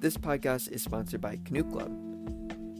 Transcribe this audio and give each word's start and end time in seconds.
This 0.00 0.16
podcast 0.16 0.70
is 0.72 0.82
sponsored 0.82 1.20
by 1.20 1.38
Canoe 1.44 1.62
Club. 1.62 1.88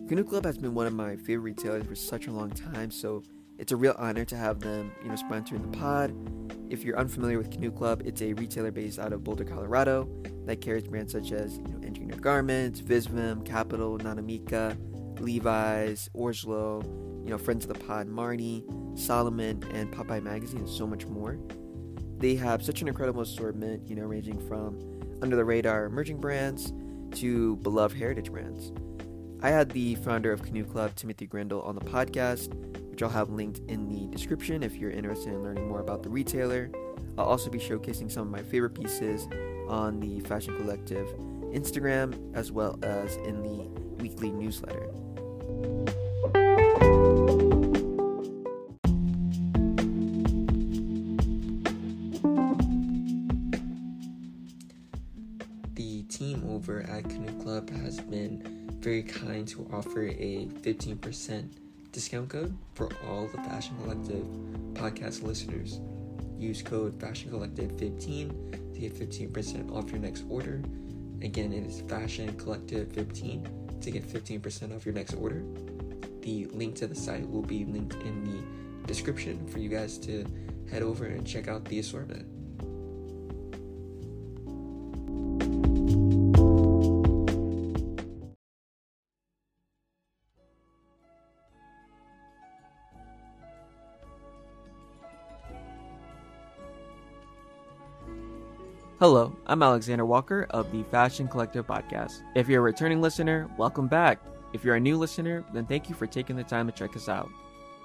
Canoe 0.09 0.25
Club 0.25 0.47
has 0.47 0.57
been 0.57 0.73
one 0.73 0.87
of 0.87 0.95
my 0.95 1.17
favorite 1.17 1.53
retailers 1.53 1.85
for 1.85 1.95
such 1.95 2.29
a 2.29 2.33
long 2.33 2.49
time, 2.49 2.91
so 2.91 3.23
it's 3.59 3.73
a 3.73 3.77
real 3.77 3.95
honor 3.99 4.25
to 4.25 4.37
have 4.37 4.61
them, 4.61 4.91
you 5.03 5.11
know, 5.11 5.17
sponsoring 5.17 5.71
the 5.71 5.77
pod. 5.77 6.15
If 6.71 6.83
you're 6.83 6.99
unfamiliar 6.99 7.37
with 7.37 7.51
Canoe 7.51 7.73
Club, 7.73 8.01
it's 8.07 8.23
a 8.23 8.33
retailer 8.33 8.71
based 8.71 8.99
out 8.99 9.13
of 9.13 9.23
Boulder, 9.23 9.45
Colorado, 9.45 10.09
that 10.47 10.63
carries 10.63 10.85
brands 10.85 11.13
such 11.13 11.31
as 11.33 11.59
you 11.59 11.65
know, 11.65 11.87
Engineered 11.87 12.23
Garments, 12.23 12.81
Visvim, 12.81 13.45
Kapital, 13.45 13.99
nanamica, 13.99 14.79
Levi's, 15.21 16.09
orSlow, 16.17 16.83
you 17.23 17.29
know, 17.29 17.37
Friends 17.37 17.67
of 17.67 17.75
the 17.75 17.85
Pod, 17.85 18.09
Marni, 18.09 18.65
Salomon, 18.99 19.63
and 19.75 19.93
Popeye 19.93 20.23
Magazine, 20.23 20.61
and 20.61 20.69
so 20.71 20.87
much 20.87 21.05
more. 21.05 21.39
They 22.17 22.35
have 22.37 22.63
such 22.63 22.81
an 22.81 22.89
incredible 22.89 23.21
assortment, 23.21 23.87
you 23.87 23.95
know, 23.95 24.05
ranging 24.05 24.39
from 24.49 24.81
under 25.21 25.37
the 25.37 25.45
radar 25.45 25.85
emerging 25.85 26.19
brands 26.19 26.73
to 27.17 27.57
beloved 27.57 27.97
heritage 27.97 28.31
brands. 28.31 28.73
I 29.43 29.51
had 29.51 29.71
the 29.71 29.95
founder 29.97 30.33
of 30.33 30.43
Canoe 30.43 30.65
Club, 30.65 30.95
Timothy 30.97 31.27
Grindle, 31.27 31.63
on 31.63 31.75
the 31.75 31.81
podcast, 31.81 32.55
which 32.91 33.03
I'll 33.03 33.09
have 33.09 33.31
linked 33.31 33.61
in 33.69 33.89
the 33.89 34.07
description 34.15 34.63
if 34.63 34.77
you're 34.77 34.91
interested 34.91 35.33
in 35.33 35.43
learning 35.43 35.69
more 35.69 35.81
about 35.81 36.03
the 36.03 36.11
retailer. 36.11 36.71
I'll 37.17 37.25
also 37.25 37.51
be 37.51 37.59
showcasing 37.59 38.11
some 38.11 38.23
of 38.23 38.31
my 38.31 38.43
favorite 38.43 38.75
pieces 38.75 39.29
on 39.69 40.01
the 40.01 40.21
Fashion 40.21 40.57
Collective 40.57 41.07
Instagram 41.53 42.35
as 42.35 42.53
well 42.53 42.79
as 42.83 43.17
in 43.17 43.43
the 43.43 43.69
weekly 44.03 44.31
newsletter. 44.31 44.91
Over 56.61 56.81
at 56.91 57.09
Canoe 57.09 57.43
Club 57.43 57.71
has 57.71 57.99
been 58.01 58.69
very 58.81 59.03
kind 59.03 59.49
to 59.49 59.67
offer 59.73 60.03
a 60.03 60.47
15% 60.61 61.49
discount 61.91 62.29
code 62.29 62.55
for 62.75 62.91
all 63.09 63.27
the 63.29 63.39
Fashion 63.39 63.75
Collective 63.83 64.27
podcast 64.75 65.23
listeners. 65.23 65.81
Use 66.39 66.61
code 66.61 67.01
Fashion 67.01 67.31
Collective 67.31 67.79
15 67.79 68.73
to 68.75 68.79
get 68.79 68.95
15% 68.95 69.75
off 69.75 69.91
your 69.91 70.01
next 70.01 70.25
order. 70.29 70.63
Again, 71.23 71.55
it 71.55 71.65
is 71.65 71.81
Fashion 71.81 72.37
Collective 72.37 72.93
15 72.93 73.79
to 73.81 73.91
get 73.91 74.07
15% 74.07 74.77
off 74.77 74.85
your 74.85 74.95
next 74.95 75.15
order. 75.15 75.43
The 76.21 76.45
link 76.53 76.75
to 76.77 76.87
the 76.87 76.95
site 76.95 77.27
will 77.27 77.41
be 77.41 77.65
linked 77.65 77.95
in 78.03 78.25
the 78.25 78.87
description 78.87 79.47
for 79.49 79.61
you 79.61 79.71
guys 79.71 79.97
to 80.01 80.27
head 80.71 80.83
over 80.83 81.07
and 81.07 81.27
check 81.27 81.49
out 81.49 81.65
the 81.65 81.79
assortment. 81.79 82.27
Hello, 99.01 99.35
I'm 99.47 99.63
Alexander 99.63 100.05
Walker 100.05 100.47
of 100.51 100.71
the 100.71 100.83
Fashion 100.83 101.27
Collective 101.27 101.67
Podcast. 101.67 102.21
If 102.35 102.51
you're 102.51 102.61
a 102.61 102.63
returning 102.63 103.01
listener, 103.01 103.49
welcome 103.57 103.89
back. 103.89 104.21
If 104.53 104.63
you're 104.63 104.75
a 104.75 104.81
new 104.81 104.99
listener, 104.99 105.43
then 105.55 105.65
thank 105.65 105.89
you 105.89 105.95
for 105.95 106.07
taking 106.07 106.37
the 106.37 106.45
time 106.45 106.67
to 106.67 106.73
check 106.73 106.95
us 106.95 107.09
out. 107.09 107.31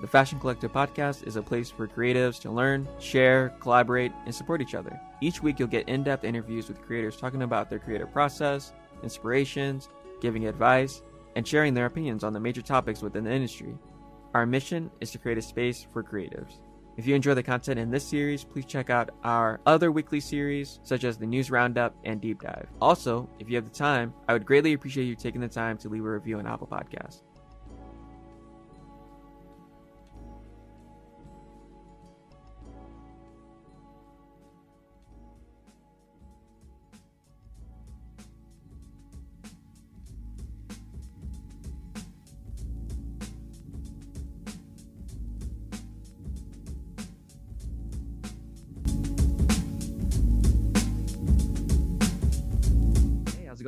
The 0.02 0.08
Fashion 0.08 0.42
Collective 0.42 0.74
Podcast 0.74 1.26
is 1.26 1.38
a 1.38 1.42
place 1.42 1.72
for 1.72 1.88
creatives 1.88 2.42
to 2.42 2.52
learn, 2.52 2.86
share, 3.00 3.56
collaborate, 3.62 4.12
and 4.26 4.36
support 4.36 4.62
each 4.62 4.76
other. 4.76 5.00
Each 5.22 5.42
week, 5.42 5.58
you'll 5.58 5.70
get 5.70 5.88
in 5.88 6.04
depth 6.04 6.26
interviews 6.26 6.68
with 6.68 6.86
creators 6.86 7.16
talking 7.16 7.44
about 7.44 7.70
their 7.70 7.80
creative 7.80 8.12
process, 8.12 8.74
inspirations, 9.02 9.88
giving 10.20 10.48
advice, 10.48 11.02
and 11.38 11.48
sharing 11.48 11.74
their 11.74 11.86
opinions 11.86 12.26
on 12.26 12.34
the 12.34 12.42
major 12.42 12.62
topics 12.62 13.02
within 13.02 13.24
the 13.24 13.32
industry. 13.32 13.78
Our 14.34 14.46
mission 14.46 14.92
is 15.00 15.12
to 15.12 15.18
create 15.18 15.38
a 15.38 15.42
space 15.42 15.88
for 15.94 16.04
creatives. 16.04 16.56
If 16.98 17.06
you 17.06 17.14
enjoy 17.14 17.34
the 17.34 17.44
content 17.44 17.78
in 17.78 17.92
this 17.92 18.08
series, 18.08 18.46
please 18.46 18.66
check 18.66 18.90
out 18.90 19.10
our 19.26 19.60
other 19.66 19.92
weekly 19.92 20.22
series, 20.22 20.80
such 20.84 21.04
as 21.04 21.18
the 21.18 21.26
News 21.26 21.52
Roundup 21.52 21.94
and 22.06 22.22
Deep 22.22 22.42
Dive. 22.42 22.70
Also, 22.82 23.30
if 23.38 23.50
you 23.50 23.58
have 23.58 23.66
the 23.66 23.70
time, 23.70 24.14
I 24.30 24.34
would 24.34 24.46
greatly 24.46 24.72
appreciate 24.72 25.04
you 25.04 25.16
taking 25.16 25.42
the 25.42 25.50
time 25.50 25.78
to 25.80 25.90
leave 25.90 26.06
a 26.06 26.10
review 26.10 26.40
on 26.40 26.48
Apple 26.48 26.68
Podcasts. 26.68 27.25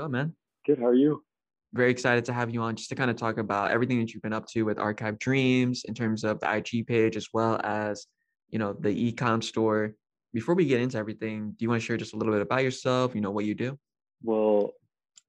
Hey, 0.07 0.12
how's 0.12 0.19
it 0.19 0.23
going, 0.23 0.28
man? 0.28 0.35
Good. 0.66 0.79
How 0.79 0.85
are 0.88 0.95
you? 0.95 1.23
Very 1.73 1.91
excited 1.91 2.25
to 2.25 2.34
have 2.34 2.50
you 2.50 2.62
on 2.62 2.75
just 2.75 2.90
to 2.90 2.95
kind 2.95 3.12
of 3.12 3.18
talk 3.18 3.38
about 3.38 3.72
everything 3.72 4.00
that 4.00 4.13
you've 4.13 4.23
been 4.23 4.34
up 4.34 4.47
to 4.47 4.63
with 4.63 4.79
Archive 4.79 5.19
Dreams 5.19 5.84
in 5.85 5.94
terms 5.94 6.23
of 6.23 6.40
the 6.40 6.56
IG 6.56 6.88
page 6.88 7.18
as 7.18 7.28
well 7.34 7.59
as, 7.63 8.07
you 8.50 8.59
know, 8.59 8.73
the 8.73 9.12
ecom 9.12 9.44
store. 9.44 9.94
Before 10.34 10.56
we 10.56 10.66
get 10.66 10.81
into 10.81 10.97
everything, 10.97 11.51
do 11.51 11.57
you 11.59 11.69
want 11.69 11.81
to 11.81 11.85
share 11.85 11.97
just 11.97 12.13
a 12.13 12.17
little 12.17 12.34
bit 12.34 12.41
about 12.41 12.63
yourself, 12.63 13.16
you 13.16 13.22
know, 13.22 13.31
what 13.31 13.46
you 13.46 13.56
do? 13.56 13.78
Well, 14.23 14.72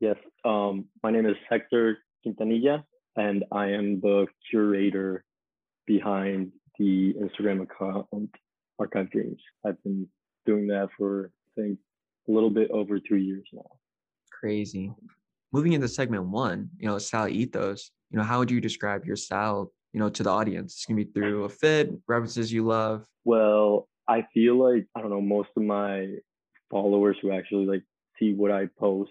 yes. 0.00 0.16
Um, 0.44 0.86
my 1.02 1.10
name 1.10 1.26
is 1.26 1.36
Hector 1.48 1.98
Quintanilla, 2.24 2.84
and 3.16 3.44
I 3.50 3.70
am 3.70 4.00
the 4.00 4.26
curator 4.50 5.24
behind 5.86 6.52
the 6.78 7.14
Instagram 7.14 7.62
account 7.62 8.06
Archive 8.78 9.10
Dreams. 9.10 9.40
I've 9.66 9.82
been 9.82 10.06
doing 10.46 10.68
that 10.68 10.88
for 10.96 11.32
I 11.56 11.62
think 11.62 11.78
a 12.28 12.32
little 12.32 12.50
bit 12.50 12.70
over 12.70 13.00
two 13.00 13.16
years 13.16 13.48
now. 13.52 13.66
Crazy. 14.38 14.92
Moving 15.52 15.72
into 15.72 15.88
segment 15.88 16.24
one, 16.26 16.70
you 16.78 16.86
know, 16.86 16.98
style 16.98 17.28
ethos, 17.28 17.90
you 18.10 18.18
know, 18.18 18.24
how 18.24 18.38
would 18.38 18.50
you 18.50 18.60
describe 18.60 19.04
your 19.04 19.16
style, 19.16 19.72
you 19.92 20.00
know, 20.00 20.08
to 20.10 20.22
the 20.22 20.30
audience? 20.30 20.74
It's 20.74 20.84
gonna 20.86 21.04
be 21.04 21.10
through 21.10 21.44
a 21.44 21.48
fit, 21.48 21.90
references 22.06 22.52
you 22.52 22.64
love. 22.64 23.06
Well, 23.24 23.88
I 24.06 24.26
feel 24.32 24.56
like 24.56 24.86
I 24.94 25.00
don't 25.00 25.10
know 25.10 25.20
most 25.20 25.50
of 25.56 25.62
my 25.62 26.14
followers 26.70 27.16
who 27.20 27.32
actually 27.32 27.66
like 27.66 27.82
see 28.18 28.34
what 28.34 28.50
I 28.50 28.68
post 28.78 29.10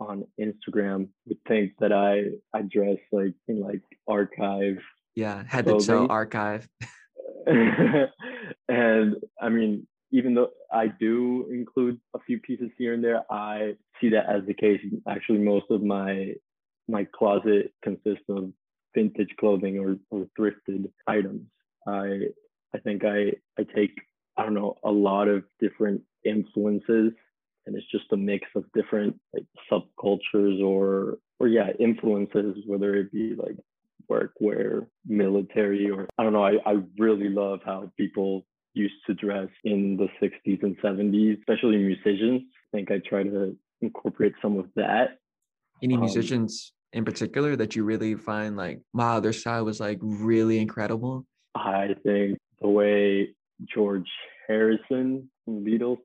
on 0.00 0.24
Instagram 0.40 1.08
would 1.26 1.38
think 1.46 1.72
that 1.78 1.92
I 1.92 2.24
I 2.56 2.62
dress 2.62 2.98
like 3.12 3.34
in 3.48 3.60
like 3.60 3.82
archive 4.08 4.78
Yeah, 5.14 5.44
head 5.46 5.66
to 5.66 5.78
toe 5.80 6.06
archive. 6.06 6.68
and 7.46 9.16
I 9.40 9.48
mean, 9.48 9.86
even 10.14 10.32
though 10.32 10.50
I 10.72 10.86
do 10.86 11.48
include 11.50 11.98
a 12.14 12.20
few 12.20 12.38
pieces 12.38 12.70
here 12.78 12.94
and 12.94 13.02
there, 13.02 13.22
I 13.32 13.74
see 14.00 14.10
that 14.10 14.30
as 14.30 14.46
the 14.46 14.54
case. 14.54 14.80
Actually, 15.08 15.40
most 15.40 15.66
of 15.70 15.82
my 15.82 16.34
my 16.88 17.04
closet 17.12 17.72
consists 17.82 18.24
of 18.28 18.52
vintage 18.94 19.34
clothing 19.40 19.80
or, 19.80 19.96
or 20.10 20.26
thrifted 20.38 20.88
items. 21.08 21.42
I 21.88 22.28
I 22.72 22.78
think 22.84 23.04
I 23.04 23.32
I 23.58 23.64
take 23.74 23.90
I 24.36 24.44
don't 24.44 24.54
know 24.54 24.76
a 24.84 24.90
lot 24.90 25.26
of 25.26 25.42
different 25.60 26.02
influences, 26.24 27.12
and 27.66 27.74
it's 27.74 27.90
just 27.90 28.12
a 28.12 28.16
mix 28.16 28.46
of 28.54 28.64
different 28.72 29.18
like 29.32 29.46
subcultures 29.68 30.62
or 30.62 31.18
or 31.40 31.48
yeah 31.48 31.70
influences, 31.80 32.58
whether 32.68 32.94
it 32.94 33.10
be 33.10 33.34
like 33.36 33.56
workwear, 34.08 34.86
military, 35.04 35.90
or 35.90 36.06
I 36.18 36.22
don't 36.22 36.34
know. 36.34 36.44
I, 36.44 36.58
I 36.64 36.76
really 36.98 37.30
love 37.30 37.62
how 37.66 37.90
people 37.96 38.46
used 38.74 38.94
to 39.06 39.14
dress 39.14 39.48
in 39.64 39.96
the 39.96 40.08
60s 40.20 40.62
and 40.62 40.76
70s, 40.78 41.38
especially 41.38 41.78
musicians. 41.78 42.42
I 42.52 42.76
think 42.76 42.90
I 42.90 42.98
try 42.98 43.22
to 43.22 43.56
incorporate 43.80 44.34
some 44.42 44.58
of 44.58 44.66
that. 44.76 45.18
Any 45.82 45.94
Um, 45.94 46.00
musicians 46.00 46.72
in 46.92 47.04
particular 47.04 47.56
that 47.56 47.74
you 47.76 47.84
really 47.84 48.14
find 48.14 48.56
like, 48.56 48.80
wow, 48.92 49.20
their 49.20 49.32
style 49.32 49.64
was 49.64 49.80
like 49.80 49.98
really 50.02 50.58
incredible? 50.58 51.26
I 51.54 51.94
think 52.02 52.38
the 52.60 52.68
way 52.68 53.34
George 53.72 54.10
Harrison 54.48 55.30
from 55.44 55.64
the 55.64 55.70
Beatles 55.70 55.98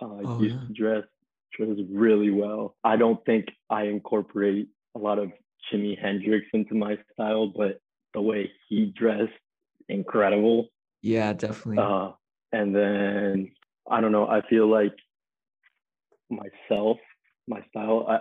uh, 0.00 0.06
Oh, 0.24 0.40
used 0.40 0.54
yeah. 0.54 0.66
to 0.66 0.72
dress 0.72 1.04
dress 1.56 1.76
really 1.90 2.30
well. 2.30 2.76
I 2.82 2.96
don't 2.96 3.24
think 3.24 3.46
I 3.70 3.84
incorporate 3.84 4.68
a 4.96 4.98
lot 4.98 5.18
of 5.20 5.30
Jimi 5.72 5.96
Hendrix 6.00 6.46
into 6.52 6.74
my 6.74 6.98
style, 7.12 7.46
but 7.46 7.78
the 8.12 8.20
way 8.20 8.50
he 8.68 8.86
dressed, 8.86 9.32
incredible. 9.88 10.68
Yeah, 11.04 11.34
definitely. 11.34 11.76
Uh, 11.76 12.12
and 12.52 12.74
then 12.74 13.52
I 13.90 14.00
don't 14.00 14.10
know. 14.10 14.26
I 14.26 14.40
feel 14.48 14.66
like 14.70 14.94
myself, 16.30 16.96
my 17.46 17.60
style. 17.68 18.06
I 18.08 18.20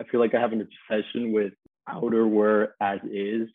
I 0.00 0.04
feel 0.08 0.20
like 0.20 0.32
I 0.36 0.40
have 0.40 0.52
an 0.52 0.60
obsession 0.62 1.32
with 1.32 1.52
outerwear 1.88 2.68
as 2.80 3.00
is. 3.10 3.48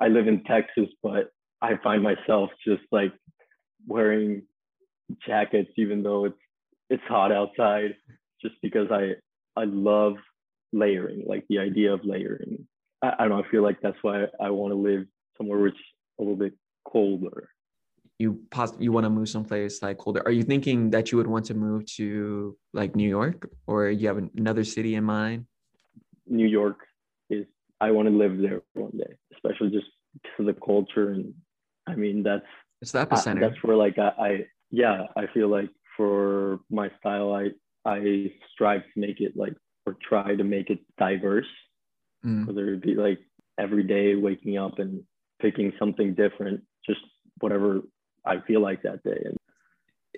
I 0.00 0.08
live 0.08 0.28
in 0.28 0.42
Texas, 0.44 0.88
but 1.02 1.30
I 1.60 1.72
find 1.84 2.02
myself 2.02 2.48
just 2.66 2.80
like 2.90 3.12
wearing 3.86 4.44
jackets 5.26 5.70
even 5.76 6.02
though 6.02 6.24
it's 6.24 6.38
it's 6.88 7.02
hot 7.08 7.32
outside, 7.32 7.94
just 8.40 8.54
because 8.62 8.88
I 8.90 9.10
I 9.60 9.64
love 9.64 10.14
layering, 10.72 11.24
like 11.26 11.44
the 11.50 11.58
idea 11.58 11.92
of 11.92 12.00
layering. 12.02 12.66
I, 13.02 13.12
I 13.18 13.28
don't 13.28 13.28
know. 13.28 13.44
I 13.44 13.50
feel 13.50 13.62
like 13.62 13.82
that's 13.82 13.98
why 14.00 14.24
I 14.40 14.48
want 14.48 14.72
to 14.72 14.76
live 14.76 15.04
somewhere 15.36 15.58
which 15.58 15.76
a 16.18 16.22
little 16.22 16.34
bit 16.34 16.54
colder. 16.90 17.51
You 18.22 18.28
pos- 18.56 18.78
you 18.84 18.90
want 18.96 19.04
to 19.08 19.12
move 19.18 19.28
someplace 19.36 19.74
like 19.84 19.96
colder. 19.98 20.22
Are 20.26 20.36
you 20.38 20.44
thinking 20.52 20.78
that 20.94 21.04
you 21.10 21.16
would 21.18 21.30
want 21.34 21.44
to 21.50 21.54
move 21.66 21.80
to 21.98 22.56
like 22.72 22.90
New 23.00 23.10
York, 23.18 23.38
or 23.70 23.78
you 23.98 24.06
have 24.10 24.18
another 24.42 24.64
city 24.74 24.92
in 25.00 25.04
mind? 25.04 25.38
New 26.40 26.50
York 26.60 26.78
is. 27.36 27.46
I 27.80 27.88
want 27.96 28.06
to 28.08 28.14
live 28.24 28.34
there 28.46 28.60
one 28.84 28.96
day, 29.02 29.12
especially 29.34 29.70
just 29.78 29.90
because 30.14 30.38
of 30.40 30.46
the 30.46 30.58
culture 30.70 31.08
and. 31.16 31.34
I 31.92 31.96
mean, 31.96 32.22
that's 32.22 32.52
it's 32.80 32.92
the 32.92 33.04
epicenter. 33.04 33.42
I, 33.42 33.48
that's 33.48 33.60
where 33.64 33.76
like 33.76 33.98
I, 33.98 34.10
I 34.28 34.30
yeah 34.70 34.98
I 35.16 35.24
feel 35.34 35.48
like 35.48 35.70
for 35.96 36.60
my 36.70 36.88
style 36.98 37.32
I 37.32 37.44
I 37.84 38.32
strive 38.52 38.82
to 38.82 39.00
make 39.00 39.20
it 39.20 39.32
like 39.36 39.54
or 39.86 39.96
try 40.08 40.36
to 40.36 40.44
make 40.44 40.70
it 40.70 40.80
diverse. 40.98 41.52
Mm. 42.24 42.46
Whether 42.46 42.74
it 42.74 42.82
be 42.82 42.94
like 42.94 43.18
every 43.58 43.82
day 43.82 44.14
waking 44.14 44.58
up 44.58 44.78
and 44.78 45.02
picking 45.40 45.72
something 45.78 46.14
different, 46.14 46.62
just 46.86 47.00
whatever 47.40 47.82
I 48.24 48.40
feel 48.40 48.60
like 48.60 48.82
that 48.82 49.02
day. 49.02 49.26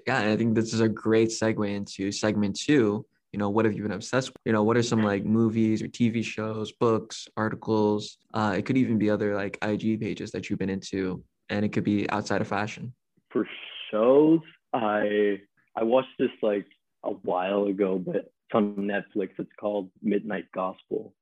Yeah, 0.07 0.21
and 0.21 0.31
I 0.31 0.37
think 0.37 0.55
this 0.55 0.75
is 0.75 0.81
a 0.81 0.89
great 0.89 1.29
segue 1.29 1.69
into 1.69 2.13
segment 2.13 2.59
two. 2.59 3.07
You 3.33 3.39
know, 3.39 3.51
what 3.51 3.65
have 3.65 3.75
you 3.75 3.83
been 3.83 3.93
obsessed 3.93 4.29
with? 4.29 4.37
You 4.45 4.53
know, 4.53 4.63
what 4.63 4.77
are 4.77 4.83
some 4.83 5.03
like 5.03 5.25
movies 5.25 5.83
or 5.83 5.89
TV 5.89 6.25
shows, 6.25 6.73
books, 6.73 7.27
articles? 7.37 8.19
Uh, 8.33 8.55
it 8.57 8.65
could 8.65 8.77
even 8.77 8.99
be 8.99 9.11
other 9.11 9.35
like 9.35 9.59
IG 9.63 10.01
pages 10.01 10.31
that 10.33 10.49
you've 10.49 10.59
been 10.59 10.71
into, 10.71 11.25
and 11.49 11.65
it 11.65 11.73
could 11.73 11.85
be 11.85 12.09
outside 12.11 12.41
of 12.41 12.49
fashion. 12.49 12.95
For 13.33 13.49
shows, 13.91 14.41
I 14.73 15.41
I 15.75 15.83
watched 15.83 16.17
this 16.19 16.31
like 16.43 16.67
a 17.03 17.11
while 17.11 17.65
ago, 17.65 17.99
but 17.99 18.17
it's 18.17 18.29
on 18.53 18.77
Netflix. 18.77 19.31
It's 19.39 19.51
called 19.59 19.91
Midnight 20.03 20.47
Gospel, 20.55 21.15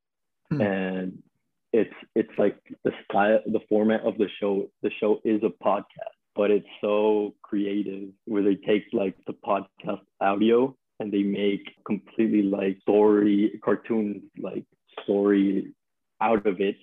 hmm. 0.50 0.60
and 0.60 1.22
it's 1.72 1.94
it's 2.14 2.32
like 2.36 2.58
the 2.84 2.92
style, 3.04 3.40
the 3.46 3.60
format 3.68 4.02
of 4.02 4.18
the 4.18 4.28
show. 4.40 4.68
The 4.82 4.90
show 5.00 5.20
is 5.24 5.42
a 5.42 5.64
podcast, 5.64 6.11
but 6.34 6.50
it's 6.50 6.66
so 6.80 7.34
creative 7.42 8.08
where 8.24 8.42
they 8.42 8.54
take 8.54 8.84
like 8.92 9.16
the 9.26 9.34
podcast 9.44 10.00
audio 10.20 10.74
and 11.00 11.12
they 11.12 11.22
make 11.22 11.68
completely 11.86 12.42
like 12.42 12.78
story 12.82 13.60
cartoon 13.64 14.22
like 14.38 14.64
story 15.02 15.72
out 16.20 16.46
of 16.46 16.60
it, 16.60 16.76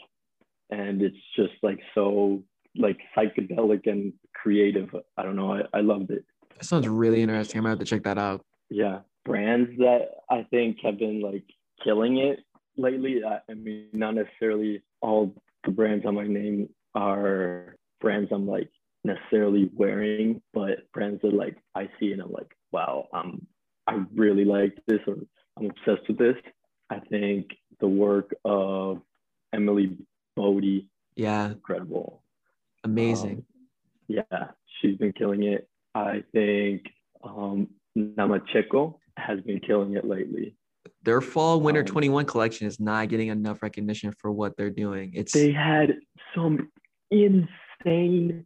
and 0.69 1.01
it's 1.01 1.17
just 1.35 1.53
like 1.63 1.79
so 1.95 2.43
like 2.75 2.97
psychedelic 3.17 3.87
and 3.87 4.13
creative. 4.35 4.89
I 5.17 5.23
don't 5.23 5.35
know. 5.35 5.53
I, 5.53 5.61
I 5.73 5.81
loved 5.81 6.11
it. 6.11 6.25
That 6.57 6.65
sounds 6.65 6.87
really 6.87 7.21
interesting. 7.21 7.57
I'm 7.57 7.63
gonna 7.63 7.71
have 7.71 7.79
to 7.79 7.85
check 7.85 8.03
that 8.03 8.17
out. 8.17 8.45
Yeah, 8.69 8.99
brands 9.25 9.71
that 9.77 10.09
I 10.29 10.45
think 10.51 10.77
have 10.83 10.99
been 10.99 11.21
like 11.21 11.45
killing 11.83 12.17
it 12.17 12.39
lately. 12.77 13.21
I, 13.23 13.39
I 13.49 13.53
mean, 13.55 13.87
not 13.93 14.15
necessarily 14.15 14.83
all 15.01 15.33
the 15.63 15.71
brands 15.71 16.05
on 16.05 16.15
my 16.15 16.27
name 16.27 16.69
are 16.95 17.75
brands 18.01 18.29
I'm 18.31 18.47
like 18.47 18.69
necessarily 19.03 19.69
wearing, 19.73 20.41
but 20.53 20.91
brands 20.93 21.21
that 21.21 21.33
like 21.33 21.57
I 21.75 21.89
see 21.99 22.11
and 22.11 22.21
I'm 22.21 22.31
like, 22.31 22.51
wow, 22.71 23.07
um, 23.13 23.45
I 23.87 24.03
really 24.13 24.45
like 24.45 24.77
this 24.87 24.99
or 25.07 25.15
I'm 25.57 25.65
obsessed 25.65 26.07
with 26.07 26.17
this. 26.17 26.35
I 26.89 26.99
think 26.99 27.47
the 27.79 27.87
work 27.87 28.33
of 28.45 29.01
Emily 29.53 29.97
Bode, 30.35 30.87
yeah, 31.15 31.51
incredible, 31.51 32.23
amazing. 32.83 33.37
Um, 33.37 33.45
yeah, 34.07 34.47
she's 34.81 34.97
been 34.97 35.13
killing 35.13 35.43
it. 35.43 35.67
I 35.95 36.23
think 36.33 36.83
um, 37.23 37.67
Namacheko 37.97 38.95
has 39.17 39.39
been 39.41 39.59
killing 39.59 39.95
it 39.95 40.05
lately. 40.05 40.55
Their 41.03 41.21
fall 41.21 41.61
winter 41.61 41.81
um, 41.81 41.85
21 41.85 42.25
collection 42.25 42.67
is 42.67 42.79
not 42.79 43.09
getting 43.09 43.29
enough 43.29 43.61
recognition 43.61 44.11
for 44.11 44.31
what 44.31 44.57
they're 44.57 44.69
doing. 44.69 45.11
It's 45.13 45.33
they 45.33 45.51
had 45.51 45.95
some 46.35 46.69
insane 47.11 48.45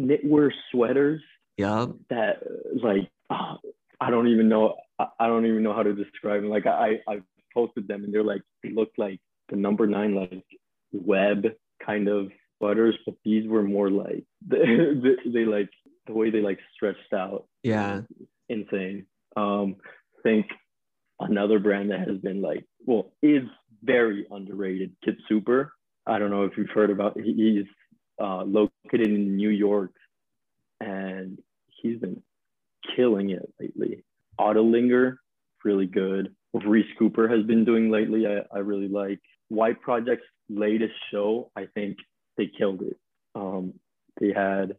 knitwear 0.00 0.50
sweaters. 0.70 1.22
Yeah. 1.56 1.86
That 2.10 2.42
like 2.82 3.10
uh, 3.30 3.56
I 4.00 4.10
don't 4.10 4.28
even 4.28 4.48
know 4.48 4.76
I 4.98 5.26
don't 5.26 5.46
even 5.46 5.62
know 5.62 5.74
how 5.74 5.82
to 5.82 5.94
describe 5.94 6.42
them. 6.42 6.50
Like 6.50 6.66
I 6.66 7.00
I 7.08 7.20
posted 7.52 7.88
them 7.88 8.04
and 8.04 8.12
they're 8.12 8.24
like 8.24 8.42
they 8.62 8.70
look 8.70 8.90
like 8.98 9.20
the 9.48 9.56
number 9.56 9.86
nine 9.86 10.14
like 10.14 10.44
web 10.92 11.44
kind 11.84 12.08
of 12.08 12.30
sweaters, 12.58 12.96
but 13.04 13.14
these 13.24 13.46
were 13.48 13.62
more 13.62 13.90
like 13.90 14.24
they, 14.46 14.58
they, 15.02 15.30
they 15.30 15.44
like 15.44 15.70
the 16.06 16.12
way 16.12 16.30
they 16.30 16.40
like 16.40 16.58
stretched 16.74 17.12
out. 17.12 17.46
Yeah. 17.62 18.02
Insane. 18.48 19.06
Um, 19.36 19.76
think 20.22 20.46
another 21.20 21.58
brand 21.58 21.90
that 21.90 22.08
has 22.08 22.18
been 22.18 22.42
like, 22.42 22.64
well, 22.86 23.12
is 23.22 23.44
very 23.82 24.26
underrated, 24.30 24.94
Kid 25.04 25.16
Super. 25.28 25.72
I 26.06 26.18
don't 26.18 26.30
know 26.30 26.44
if 26.44 26.52
you've 26.56 26.70
heard 26.70 26.90
about. 26.90 27.18
He's 27.18 27.64
uh, 28.20 28.42
located 28.44 29.08
in 29.08 29.36
New 29.36 29.50
York, 29.50 29.92
and 30.80 31.38
he's 31.66 31.98
been 31.98 32.22
killing 32.96 33.30
it 33.30 33.52
lately. 33.60 34.04
Ottolinger, 34.40 35.16
really 35.64 35.86
good. 35.86 36.34
Reese 36.52 36.86
Cooper 36.98 37.28
has 37.28 37.44
been 37.44 37.64
doing 37.64 37.90
lately. 37.90 38.26
I, 38.26 38.42
I 38.54 38.60
really 38.60 38.88
like 38.88 39.20
White 39.48 39.80
Project's 39.80 40.26
latest 40.48 40.94
show. 41.10 41.50
I 41.56 41.66
think 41.74 41.96
they 42.36 42.50
killed 42.56 42.82
it. 42.82 42.96
Um, 43.34 43.74
they 44.20 44.32
had 44.32 44.76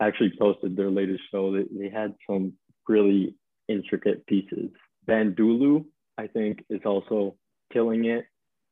actually 0.00 0.32
posted 0.38 0.76
their 0.76 0.90
latest 0.90 1.22
show. 1.30 1.52
They, 1.52 1.64
they 1.70 1.88
had 1.88 2.14
some 2.28 2.54
really 2.88 3.34
intricate 3.68 4.26
pieces. 4.26 4.70
Bandulu, 5.08 5.84
I 6.18 6.26
think, 6.28 6.64
is 6.70 6.80
also 6.84 7.36
killing 7.72 8.04
it. 8.04 8.26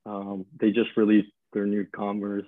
Um, 0.06 0.46
they 0.60 0.70
just 0.70 0.90
released 0.96 1.32
their 1.52 1.66
new 1.66 1.86
and 1.92 2.44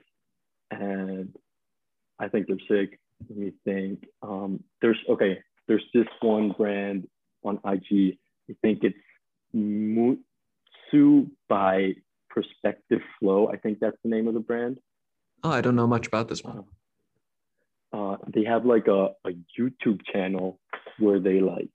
They're 2.46 2.56
sick. 2.68 2.98
Let 3.28 3.38
me 3.38 3.52
think. 3.64 4.04
Um, 4.22 4.62
there's 4.80 4.98
okay. 5.08 5.38
There's 5.66 5.84
this 5.94 6.06
one 6.20 6.50
brand 6.50 7.08
on 7.42 7.60
IG. 7.64 8.18
I 8.50 8.54
think 8.62 8.80
it's 8.82 8.96
Mutsu 9.54 11.30
by 11.48 11.94
Perspective 12.28 13.00
Flow. 13.18 13.48
I 13.48 13.56
think 13.56 13.78
that's 13.80 13.96
the 14.02 14.10
name 14.10 14.28
of 14.28 14.34
the 14.34 14.40
brand. 14.40 14.78
Oh, 15.42 15.50
I 15.50 15.60
don't 15.60 15.76
know 15.76 15.86
much 15.86 16.06
about 16.06 16.28
this 16.28 16.42
one. 16.42 16.64
Uh, 17.92 18.16
they 18.34 18.44
have 18.44 18.64
like 18.64 18.88
a, 18.88 19.10
a 19.24 19.30
YouTube 19.58 20.00
channel 20.12 20.58
where 20.98 21.20
they 21.20 21.40
like 21.40 21.70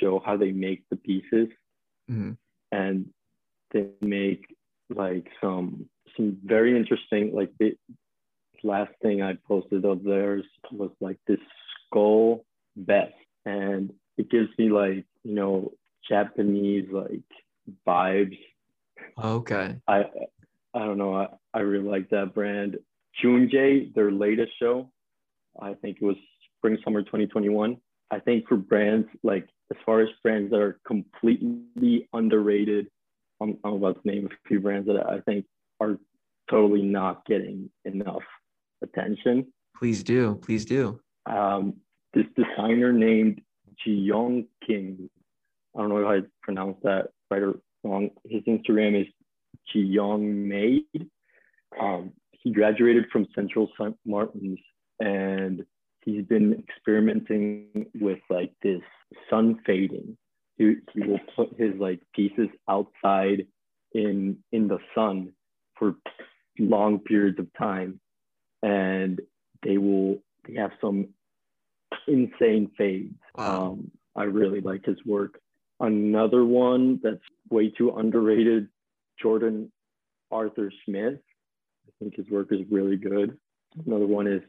show 0.00 0.22
how 0.24 0.36
they 0.36 0.52
make 0.52 0.84
the 0.90 0.96
pieces 0.96 1.48
mm-hmm. 2.10 2.32
and 2.70 3.08
they 3.72 3.86
make 4.00 4.44
like 4.94 5.28
some 5.40 5.86
some 6.16 6.36
very 6.44 6.76
interesting 6.76 7.34
like 7.34 7.50
the 7.58 7.74
last 8.62 8.92
thing 9.00 9.22
I 9.22 9.38
posted 9.48 9.84
of 9.84 10.04
theirs 10.04 10.44
was 10.70 10.90
like 11.00 11.18
this 11.26 11.40
skull 11.86 12.44
vest 12.76 13.14
and 13.46 13.92
it 14.18 14.30
gives 14.30 14.50
me 14.58 14.68
like 14.68 15.06
you 15.24 15.34
know 15.34 15.72
Japanese 16.08 16.88
like 16.92 17.22
vibes. 17.86 18.38
Okay. 19.54 19.76
I 19.88 20.04
I 20.74 20.78
don't 20.80 20.98
know. 20.98 21.14
I, 21.14 21.28
I 21.54 21.60
really 21.60 21.88
like 21.88 22.08
that 22.10 22.34
brand. 22.34 22.78
Junjay, 23.22 23.94
their 23.94 24.10
latest 24.10 24.52
show, 24.58 24.90
I 25.60 25.74
think 25.74 25.98
it 26.00 26.04
was 26.04 26.16
spring 26.56 26.78
summer 26.84 27.02
2021. 27.02 27.76
I 28.10 28.18
think 28.20 28.48
for 28.48 28.56
brands 28.56 29.08
like 29.22 29.48
as 29.70 29.76
far 29.84 30.00
as 30.00 30.08
brands 30.22 30.50
that 30.50 30.60
are 30.60 30.78
completely 30.86 32.08
underrated, 32.12 32.86
I'm, 33.40 33.58
I'm 33.64 33.74
about 33.74 34.02
to 34.02 34.08
name 34.10 34.26
a 34.26 34.48
few 34.48 34.60
brands 34.60 34.86
that 34.86 35.06
I 35.06 35.20
think 35.20 35.46
are 35.80 35.98
totally 36.50 36.82
not 36.82 37.24
getting 37.26 37.70
enough 37.84 38.22
attention. 38.82 39.52
Please 39.76 40.02
do, 40.02 40.38
please 40.42 40.64
do. 40.64 41.00
Um, 41.26 41.74
this 42.14 42.26
designer 42.36 42.92
named 42.92 43.40
Ji 43.84 44.12
King. 44.66 45.10
I 45.74 45.80
don't 45.80 45.88
know 45.88 45.98
if 45.98 46.24
I 46.24 46.26
pronounced 46.42 46.82
that 46.82 47.08
right 47.30 47.42
or 47.42 47.54
wrong. 47.82 48.10
His 48.28 48.42
Instagram 48.42 49.00
is 49.00 49.06
Ji 49.72 49.80
Young 49.80 50.48
Made. 50.48 51.08
Um, 51.80 52.12
he 52.32 52.50
graduated 52.52 53.06
from 53.12 53.26
Central 53.34 53.68
St. 53.78 53.96
Martin's 54.04 54.58
and 55.00 55.64
he's 56.04 56.24
been 56.24 56.64
experimenting 56.68 57.86
with 58.00 58.18
like 58.28 58.52
this 58.62 58.82
sun 59.30 59.58
fading. 59.64 60.16
He, 60.56 60.74
he 60.92 61.00
will 61.00 61.20
put 61.34 61.58
his 61.58 61.74
like 61.78 62.00
pieces 62.14 62.48
outside 62.68 63.46
in 63.92 64.38
in 64.52 64.68
the 64.68 64.78
sun 64.94 65.32
for 65.78 65.94
long 66.58 66.98
periods 66.98 67.38
of 67.38 67.46
time 67.58 68.00
and 68.62 69.20
they 69.62 69.78
will 69.78 70.18
they 70.46 70.54
have 70.54 70.72
some 70.80 71.08
insane 72.06 72.70
fades. 72.76 73.14
Wow. 73.36 73.72
Um, 73.72 73.90
I 74.16 74.24
really 74.24 74.60
like 74.60 74.84
his 74.84 74.98
work. 75.06 75.40
Another 75.80 76.44
one 76.44 77.00
that's 77.02 77.22
way 77.50 77.70
too 77.70 77.90
underrated, 77.96 78.68
Jordan 79.22 79.70
Arthur 80.30 80.72
Smith. 80.84 81.18
I 81.86 81.90
think 81.98 82.16
his 82.16 82.28
work 82.28 82.48
is 82.50 82.60
really 82.70 82.96
good. 82.96 83.36
Another 83.86 84.06
one 84.06 84.26
is 84.26 84.42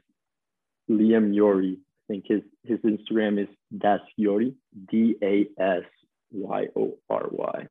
Liam 0.90 1.34
Yori. 1.36 1.78
I 1.80 2.14
think 2.14 2.26
his, 2.28 2.42
his 2.64 2.80
Instagram 2.80 3.42
is 3.42 3.48
Das 3.78 4.02
Yori, 4.18 4.54
D 4.90 5.16
A 5.24 5.48
S 5.58 5.84
Y 6.32 6.68
O 6.76 6.98
R 7.10 7.28
Y. 7.32 7.68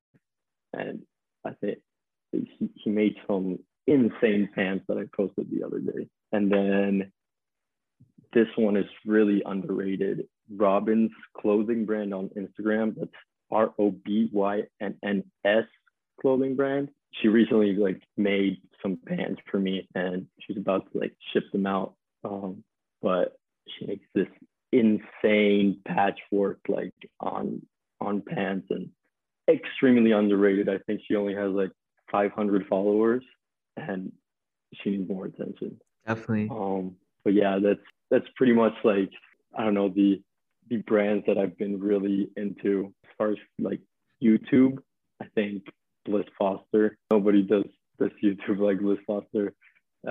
And 0.73 1.03
I 1.45 1.53
think 1.61 1.79
he, 2.33 2.71
he 2.77 2.91
made 2.91 3.17
some 3.27 3.59
insane 3.87 4.49
pants 4.55 4.85
that 4.89 4.97
I 4.97 5.05
posted 5.15 5.49
the 5.51 5.65
other 5.67 5.81
day. 5.81 6.09
And 6.33 6.51
then 6.51 7.13
this 8.33 8.49
one 8.57 8.77
is 8.77 8.87
really 9.05 9.43
underrated. 9.45 10.27
Robyn's 10.55 11.13
clothing 11.37 11.85
brand 11.85 12.15
on 12.15 12.31
Instagram. 12.31 12.95
That's 12.97 13.11
R 13.51 13.75
O 13.79 13.91
B 13.91 14.31
Y 14.33 14.63
N 14.81 14.97
N 15.05 15.25
S 15.45 15.65
clothing 16.23 16.57
brand. 16.57 16.89
She 17.21 17.29
recently 17.29 17.75
like 17.75 18.01
made 18.17 18.59
some 18.83 18.99
pants 19.07 19.43
for 19.51 19.59
me 19.61 19.87
and 19.95 20.27
she's 20.41 20.57
about 20.57 20.91
to 20.93 20.99
like 20.99 21.15
ship 21.33 21.45
them 21.53 21.67
out. 21.67 21.95
Um, 22.25 22.65
but 23.03 23.37
she 23.67 23.87
makes 23.87 24.07
this 24.15 24.29
insane 24.73 25.79
patchwork 25.87 26.61
like 26.69 26.95
on 27.21 27.61
on 28.01 28.23
pants 28.23 28.69
and 28.71 28.89
extremely 29.49 30.13
underrated. 30.13 30.69
I 30.69 30.79
think 30.87 31.01
she 31.07 31.17
only 31.17 31.35
has 31.35 31.51
like 31.53 31.71
500 32.11 32.67
followers 32.67 33.23
and 33.77 34.13
she 34.75 34.91
needs 34.91 35.09
more 35.09 35.27
attention. 35.27 35.79
Definitely. 36.07 36.49
Um, 36.51 36.97
but 37.25 37.35
yeah, 37.35 37.59
that's 37.63 37.81
that's 38.11 38.27
pretty 38.37 38.53
much 38.53 38.75
like 38.85 39.11
I 39.57 39.65
don't 39.65 39.75
know 39.75 39.89
the 39.89 40.21
the 40.69 40.79
brands 40.79 41.25
that 41.27 41.39
I've 41.39 41.57
been 41.59 41.79
really 41.79 42.31
into 42.37 42.93
as 43.05 43.11
far 43.19 43.31
as 43.33 43.37
like 43.59 43.81
YouTube. 44.23 44.79
I 45.21 45.27
think 45.35 45.65
Bliss 46.05 46.27
Foster. 46.39 46.97
Nobody 47.11 47.43
does 47.43 47.65
does 47.99 48.11
YouTube 48.23 48.59
like 48.59 48.81
Bliss 48.81 48.99
Foster. 49.07 49.53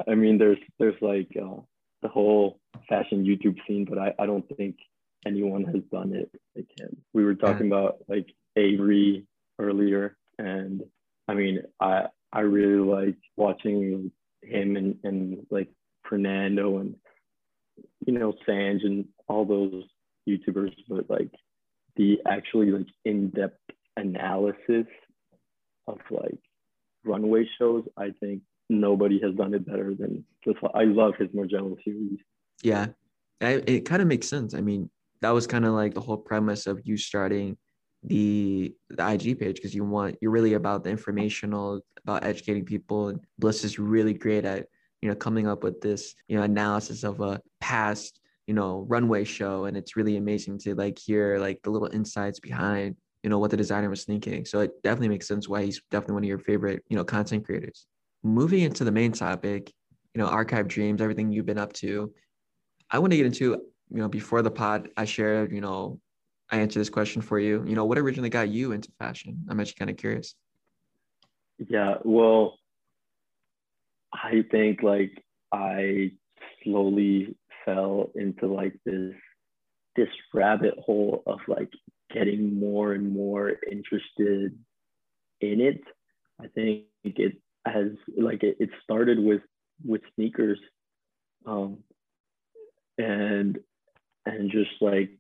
I 0.08 0.16
mean, 0.16 0.38
there's 0.38 0.60
there's 0.80 1.02
like 1.02 1.30
uh, 1.38 1.62
the 2.02 2.08
whole 2.08 2.60
fashion 2.88 3.26
YouTube 3.26 3.58
scene, 3.68 3.86
but 3.86 3.98
I, 3.98 4.14
I 4.20 4.26
don't 4.26 4.46
think 4.56 4.78
anyone 5.26 5.66
has 5.66 5.84
done 5.92 6.14
it 6.14 6.32
like 6.56 6.68
him. 6.80 6.98
We 7.14 7.24
were 7.24 7.36
talking 7.36 7.68
about 7.68 7.98
like 8.08 8.28
Avery 8.56 9.26
earlier, 9.60 10.18
and 10.38 10.82
I 11.28 11.34
mean, 11.34 11.62
I 11.80 12.08
I 12.32 12.42
really 12.42 12.84
like 12.84 13.18
watching 13.36 14.12
him 14.44 14.76
and 14.76 14.98
and 15.04 15.46
like 15.50 15.70
Fernando 16.08 16.78
and 16.78 16.96
you 18.06 18.14
know 18.14 18.34
Sanj 18.48 18.86
and 18.86 19.06
all 19.28 19.46
those 19.46 19.84
YouTubers, 20.28 20.74
but 20.88 21.10
like 21.10 21.32
the 21.96 22.20
actually 22.28 22.72
like 22.72 22.88
in-depth 23.06 23.60
analysis 23.98 24.88
of 25.92 26.00
like 26.10 26.40
runway 27.04 27.48
shows, 27.58 27.84
I 27.98 28.12
think 28.20 28.42
nobody 28.70 29.20
has 29.22 29.36
done 29.36 29.54
it 29.54 29.66
better 29.66 29.94
than 29.94 30.24
this. 30.46 30.56
I 30.74 30.84
love 30.84 31.14
his 31.18 31.30
Margiela 31.30 31.76
series. 31.84 32.20
Yeah, 32.64 32.88
I, 33.42 33.62
it 33.68 33.86
kind 33.86 34.02
of 34.02 34.08
makes 34.08 34.28
sense. 34.28 34.54
I 34.54 34.62
mean, 34.62 34.90
that 35.22 35.32
was 35.32 35.48
kind 35.48 35.66
of 35.66 35.74
like 35.74 35.94
the 35.94 36.02
whole 36.02 36.18
premise 36.18 36.68
of 36.68 36.82
you 36.84 36.98
starting 36.98 37.58
the 38.04 38.74
the 38.90 39.12
IG 39.12 39.40
page 39.40 39.56
because 39.56 39.76
you 39.76 39.84
want 39.86 40.18
you're 40.22 40.32
really 40.32 40.54
about 40.54 40.84
the 40.84 40.90
informational 40.90 41.82
about 42.04 42.24
educating 42.24 42.66
people 42.66 43.10
and 43.10 43.20
Bliss 43.38 43.64
is 43.64 43.78
really 43.78 44.14
great 44.14 44.44
at 44.44 44.66
you 45.02 45.10
know 45.10 45.16
coming 45.16 45.48
up 45.48 45.64
with 45.64 45.82
this 45.82 46.16
you 46.28 46.36
know 46.36 46.44
analysis 46.44 47.04
of 47.04 47.22
a 47.22 47.40
past 47.60 48.20
you 48.48 48.56
know 48.56 48.86
runway 48.90 49.24
show 49.24 49.66
and 49.66 49.78
it's 49.78 49.96
really 49.96 50.18
amazing 50.18 50.58
to 50.58 50.74
like 50.74 50.98
hear 50.98 51.38
like 51.38 51.62
the 51.62 51.70
little 51.70 51.90
insights 51.94 52.40
behind 52.40 52.96
you 53.24 53.30
know 53.30 53.40
what 53.40 53.52
the 53.52 53.58
designer 53.58 53.90
was 53.90 54.04
thinking. 54.04 54.46
So 54.46 54.60
it 54.60 54.82
definitely 54.84 55.10
makes 55.10 55.28
sense 55.28 55.48
why 55.48 55.64
he's 55.64 55.82
definitely 55.92 56.16
one 56.16 56.24
of 56.24 56.30
your 56.30 56.40
favorite 56.40 56.84
you 56.90 56.96
know 56.96 57.04
content 57.04 57.46
creators. 57.46 57.86
Moving 58.24 58.62
into 58.62 58.84
the 58.84 58.92
main 58.92 59.12
topic 59.12 59.72
you 60.14 60.22
know 60.22 60.28
archive 60.28 60.68
dreams 60.68 61.02
everything 61.02 61.32
you've 61.32 61.46
been 61.46 61.58
up 61.58 61.74
to. 61.74 62.14
I 62.90 63.00
want 63.00 63.12
to 63.12 63.18
get 63.18 63.26
into 63.26 63.44
you 63.90 63.98
know 63.98 64.08
before 64.08 64.42
the 64.42 64.52
pod 64.52 64.90
i 64.98 65.06
shared 65.06 65.52
you 65.52 65.62
know 65.62 66.00
i 66.50 66.58
answered 66.58 66.80
this 66.80 66.90
question 66.90 67.22
for 67.22 67.40
you. 67.40 67.64
You 67.66 67.76
know 67.76 67.86
what 67.86 67.98
originally 67.98 68.30
got 68.30 68.50
you 68.50 68.72
into 68.72 68.92
fashion? 69.00 69.46
I'm 69.50 69.60
actually 69.60 69.76
kind 69.80 69.92
of 69.92 69.98
curious. 69.98 70.36
Yeah 71.68 71.96
well 72.04 72.58
i 74.14 74.44
think 74.52 74.82
like 74.84 75.24
i 75.52 76.12
slowly 76.64 77.36
fell 77.66 78.12
into 78.16 78.48
like 78.48 78.74
this 78.86 79.14
this 79.96 80.10
rabbit 80.34 80.74
hole 80.80 81.24
of 81.28 81.40
like 81.48 81.70
getting 82.14 82.60
more 82.60 82.94
and 82.94 83.12
more 83.12 83.54
interested 83.70 84.58
in 85.42 85.62
it. 85.62 85.82
I 86.40 86.48
think 86.48 86.86
it 87.04 87.38
has 87.66 87.92
like 88.18 88.44
it, 88.44 88.58
it 88.60 88.70
started 88.84 89.20
with 89.20 89.42
with 89.86 90.02
sneakers, 90.16 90.60
um, 91.46 91.78
and 92.98 93.60
and 94.26 94.52
just 94.52 94.72
like 94.82 95.12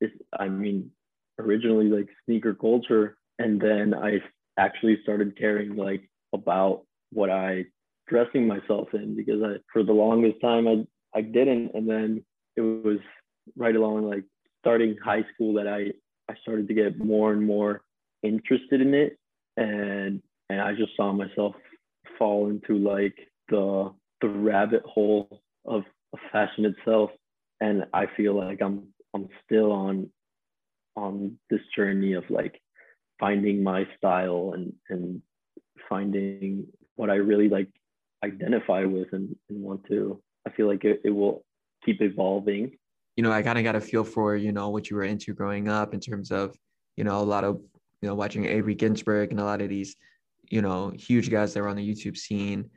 it, 0.00 0.12
I 0.38 0.48
mean, 0.48 0.90
originally 1.38 1.88
like 1.88 2.08
sneaker 2.26 2.54
culture, 2.54 3.16
and 3.38 3.60
then 3.60 3.94
I 3.94 4.20
actually 4.58 4.98
started 5.02 5.38
caring 5.38 5.76
like 5.76 6.08
about 6.32 6.82
what 7.10 7.30
I 7.30 7.66
dressing 8.08 8.46
myself 8.46 8.88
in 8.92 9.16
because 9.16 9.42
I 9.42 9.56
for 9.72 9.82
the 9.82 9.92
longest 9.92 10.40
time 10.40 10.66
I 10.66 10.84
I 11.14 11.20
didn't. 11.20 11.72
And 11.74 11.88
then 11.88 12.24
it 12.56 12.60
was 12.60 12.98
right 13.56 13.74
along 13.74 14.08
like 14.08 14.24
starting 14.60 14.96
high 15.04 15.24
school 15.34 15.54
that 15.54 15.66
I, 15.66 15.92
I 16.30 16.34
started 16.42 16.68
to 16.68 16.74
get 16.74 16.98
more 16.98 17.32
and 17.32 17.44
more 17.44 17.82
interested 18.22 18.80
in 18.80 18.94
it. 18.94 19.18
And, 19.56 20.22
and 20.48 20.60
I 20.60 20.72
just 20.74 20.96
saw 20.96 21.12
myself 21.12 21.54
fall 22.18 22.48
into 22.48 22.76
like 22.78 23.16
the, 23.48 23.92
the 24.20 24.28
rabbit 24.28 24.82
hole 24.84 25.42
of, 25.64 25.82
fashion 26.30 26.66
itself. 26.66 27.10
And 27.62 27.86
I 27.94 28.04
feel 28.18 28.36
like 28.36 28.60
I'm, 28.60 28.82
I'm 29.14 29.28
still 29.46 29.72
on, 29.72 30.10
on 30.94 31.38
this 31.48 31.62
journey 31.74 32.12
of 32.12 32.24
like 32.28 32.60
finding 33.18 33.62
my 33.62 33.88
style 33.96 34.52
and, 34.54 34.74
and 34.90 35.22
finding 35.88 36.66
what 36.96 37.08
I 37.08 37.14
really 37.14 37.48
like 37.48 37.68
identify 38.22 38.84
with 38.84 39.08
and, 39.12 39.34
and 39.48 39.62
want 39.62 39.86
to 39.88 40.20
I 40.46 40.50
feel 40.50 40.66
like 40.66 40.84
it, 40.84 41.00
it 41.04 41.10
will 41.10 41.44
keep 41.84 42.00
evolving. 42.00 42.72
You 43.16 43.22
know, 43.22 43.32
I 43.32 43.42
kind 43.42 43.58
of 43.58 43.64
got 43.64 43.76
a 43.76 43.80
feel 43.80 44.04
for, 44.04 44.36
you 44.36 44.52
know, 44.52 44.70
what 44.70 44.88
you 44.88 44.96
were 44.96 45.04
into 45.04 45.34
growing 45.34 45.68
up 45.68 45.94
in 45.94 46.00
terms 46.00 46.30
of, 46.30 46.56
you 46.96 47.04
know, 47.04 47.18
a 47.18 47.22
lot 47.22 47.44
of, 47.44 47.60
you 48.00 48.08
know, 48.08 48.14
watching 48.14 48.46
Avery 48.46 48.74
Ginsberg 48.74 49.30
and 49.30 49.40
a 49.40 49.44
lot 49.44 49.60
of 49.60 49.68
these, 49.68 49.96
you 50.50 50.62
know, 50.62 50.92
huge 50.96 51.30
guys 51.30 51.54
that 51.54 51.62
were 51.62 51.68
on 51.68 51.76
the 51.76 51.88
YouTube 51.94 52.16
scene. 52.16 52.70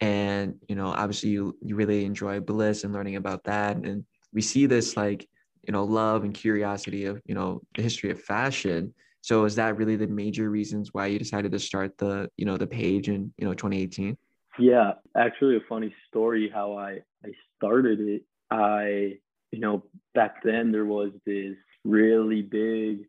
And, 0.00 0.54
you 0.68 0.76
know, 0.76 0.86
obviously 0.86 1.30
you, 1.30 1.56
you 1.62 1.76
really 1.76 2.04
enjoy 2.04 2.40
Bliss 2.40 2.84
and 2.84 2.92
learning 2.92 3.16
about 3.16 3.44
that. 3.44 3.76
And 3.76 4.04
we 4.32 4.40
see 4.40 4.66
this 4.66 4.96
like, 4.96 5.28
you 5.66 5.72
know, 5.72 5.84
love 5.84 6.24
and 6.24 6.34
curiosity 6.34 7.04
of, 7.04 7.20
you 7.26 7.34
know, 7.34 7.60
the 7.76 7.82
history 7.82 8.10
of 8.10 8.20
fashion. 8.20 8.94
So 9.20 9.44
is 9.44 9.54
that 9.56 9.76
really 9.76 9.96
the 9.96 10.06
major 10.06 10.50
reasons 10.50 10.94
why 10.94 11.06
you 11.06 11.18
decided 11.18 11.52
to 11.52 11.58
start 11.58 11.98
the, 11.98 12.30
you 12.36 12.46
know, 12.46 12.56
the 12.56 12.66
page 12.66 13.08
in, 13.08 13.32
you 13.36 13.46
know, 13.46 13.52
2018? 13.52 14.16
Yeah, 14.58 14.92
actually, 15.16 15.56
a 15.56 15.60
funny 15.68 15.94
story 16.08 16.50
how 16.52 16.76
I 16.76 17.00
I 17.24 17.30
started 17.56 18.00
it. 18.00 18.22
I 18.50 19.18
you 19.52 19.60
know 19.60 19.84
back 20.14 20.42
then 20.42 20.72
there 20.72 20.84
was 20.84 21.10
this 21.26 21.56
really 21.84 22.42
big 22.42 23.06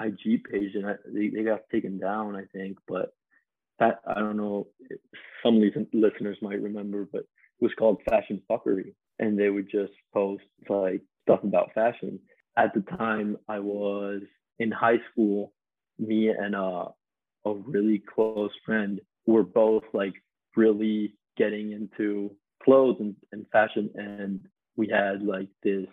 IG 0.00 0.44
page 0.44 0.74
and 0.74 0.86
I, 0.86 0.94
they, 1.06 1.28
they 1.28 1.42
got 1.42 1.68
taken 1.72 1.98
down 1.98 2.36
I 2.36 2.44
think, 2.52 2.78
but 2.86 3.12
that 3.78 4.00
I 4.06 4.20
don't 4.20 4.36
know. 4.36 4.68
Some 5.42 5.60
listeners 5.92 6.38
might 6.40 6.62
remember, 6.62 7.06
but 7.10 7.20
it 7.20 7.28
was 7.60 7.72
called 7.78 8.00
Fashion 8.08 8.42
Fuckery, 8.50 8.94
and 9.18 9.38
they 9.38 9.50
would 9.50 9.70
just 9.70 9.92
post 10.12 10.44
like 10.68 11.02
stuff 11.22 11.42
about 11.42 11.72
fashion. 11.74 12.18
At 12.56 12.72
the 12.74 12.80
time, 12.96 13.36
I 13.48 13.58
was 13.58 14.22
in 14.58 14.70
high 14.70 14.98
school. 15.12 15.52
Me 15.98 16.28
and 16.28 16.54
a 16.54 16.86
a 17.44 17.54
really 17.54 18.02
close 18.12 18.50
friend 18.64 19.00
were 19.26 19.44
both 19.44 19.84
like 19.92 20.14
really 20.56 21.14
getting 21.36 21.72
into 21.72 22.34
clothes 22.62 22.96
and, 22.98 23.14
and 23.32 23.46
fashion 23.52 23.90
and 23.94 24.40
we 24.76 24.88
had 24.88 25.22
like 25.22 25.48
this 25.62 25.86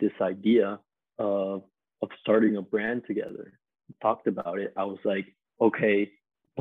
this 0.00 0.12
idea 0.20 0.78
of 1.18 1.62
of 2.02 2.08
starting 2.20 2.56
a 2.56 2.62
brand 2.62 3.02
together. 3.06 3.58
We 3.88 3.94
talked 4.02 4.26
about 4.26 4.58
it. 4.58 4.72
I 4.76 4.84
was 4.84 4.98
like 5.04 5.26
okay 5.60 6.10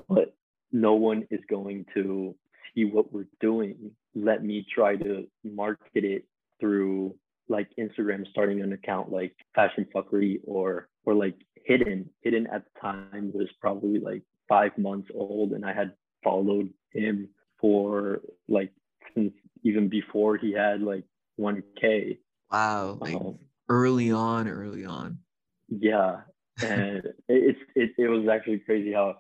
but 0.10 0.36
no 0.72 0.94
one 0.94 1.26
is 1.32 1.40
going 1.50 1.86
to 1.94 2.36
see 2.74 2.86
what 2.86 3.12
we're 3.14 3.28
doing. 3.40 3.92
Let 4.14 4.44
me 4.44 4.66
try 4.74 4.96
to 4.98 5.26
market 5.44 6.04
it 6.04 6.26
through 6.60 7.16
like 7.48 7.70
instagram 7.78 8.26
starting 8.32 8.62
an 8.62 8.74
account 8.74 9.12
like 9.12 9.36
fashion 9.54 9.86
fuckery 9.94 10.40
or 10.46 10.88
or 11.06 11.14
like 11.14 11.36
hidden. 11.66 12.10
Hidden 12.22 12.48
at 12.48 12.64
the 12.66 12.80
time 12.80 13.32
was 13.34 13.48
probably 13.62 14.00
like 14.00 14.24
five 14.48 14.78
months 14.78 15.10
old 15.14 15.52
and 15.54 15.66
i 15.66 15.74
had 15.74 15.92
followed 16.24 16.70
him 16.92 17.28
for 17.60 18.22
like 18.48 18.72
since 19.14 19.34
even 19.64 19.90
before 19.90 20.38
he 20.38 20.52
had 20.52 20.82
like 20.82 21.04
1k 21.40 22.18
wow 22.52 22.98
like 23.02 23.16
um, 23.16 23.38
early 23.70 24.12
on 24.12 24.48
early 24.48 24.86
on. 24.86 25.20
Yeah 25.70 26.22
and 26.62 27.04
it's 27.28 27.60
it, 27.76 27.92
it 27.98 28.08
was 28.08 28.28
actually 28.28 28.60
crazy 28.60 28.94
how 28.94 29.16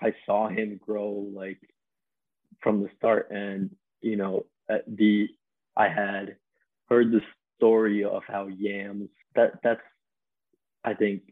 i 0.00 0.12
saw 0.26 0.48
him 0.48 0.78
grow 0.84 1.26
like 1.34 1.58
from 2.62 2.82
the 2.82 2.88
start. 2.96 3.28
And 3.30 3.70
you 4.00 4.16
know 4.16 4.46
the 4.68 5.28
i 5.76 5.88
had 5.88 6.36
heard 6.88 7.10
the 7.10 7.20
story 7.56 8.04
of 8.04 8.22
how 8.26 8.46
yams 8.46 9.08
that 9.34 9.54
that's 9.62 9.80
i 10.84 10.94
think 10.94 11.22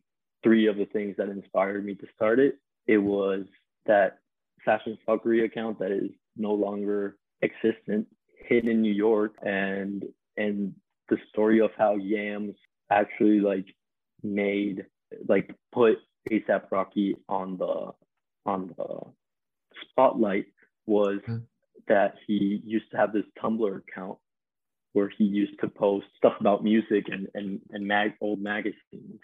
three 0.42 0.66
of 0.66 0.76
the 0.76 0.86
things 0.86 1.16
that 1.18 1.28
inspired 1.28 1.84
me 1.84 1.94
to 1.94 2.06
start 2.14 2.38
it. 2.38 2.56
It 2.86 2.98
was 2.98 3.44
that 3.86 4.18
fashion 4.64 4.98
fuckery 5.06 5.44
account 5.44 5.78
that 5.78 5.90
is 5.90 6.10
no 6.36 6.52
longer 6.52 7.16
existent 7.42 8.06
Hidden 8.46 8.82
New 8.82 8.92
York 8.92 9.34
and 9.42 10.04
and 10.36 10.74
the 11.08 11.18
story 11.30 11.60
of 11.60 11.70
how 11.76 11.96
Yams 11.96 12.54
actually 12.90 13.40
like 13.40 13.66
made 14.22 14.86
like 15.28 15.54
put 15.72 15.98
ASAP 16.30 16.70
Rocky 16.70 17.16
on 17.28 17.56
the 17.56 17.92
on 18.46 18.74
the 18.76 19.00
spotlight 19.90 20.46
was 20.86 21.20
mm. 21.28 21.42
that 21.88 22.14
he 22.26 22.60
used 22.64 22.90
to 22.90 22.96
have 22.96 23.12
this 23.12 23.24
Tumblr 23.42 23.76
account 23.76 24.18
where 24.92 25.08
he 25.08 25.24
used 25.24 25.58
to 25.60 25.68
post 25.68 26.06
stuff 26.16 26.34
about 26.40 26.64
music 26.64 27.06
and 27.08 27.28
and 27.34 27.60
and 27.70 27.86
mag 27.86 28.12
old 28.20 28.40
magazines 28.40 29.20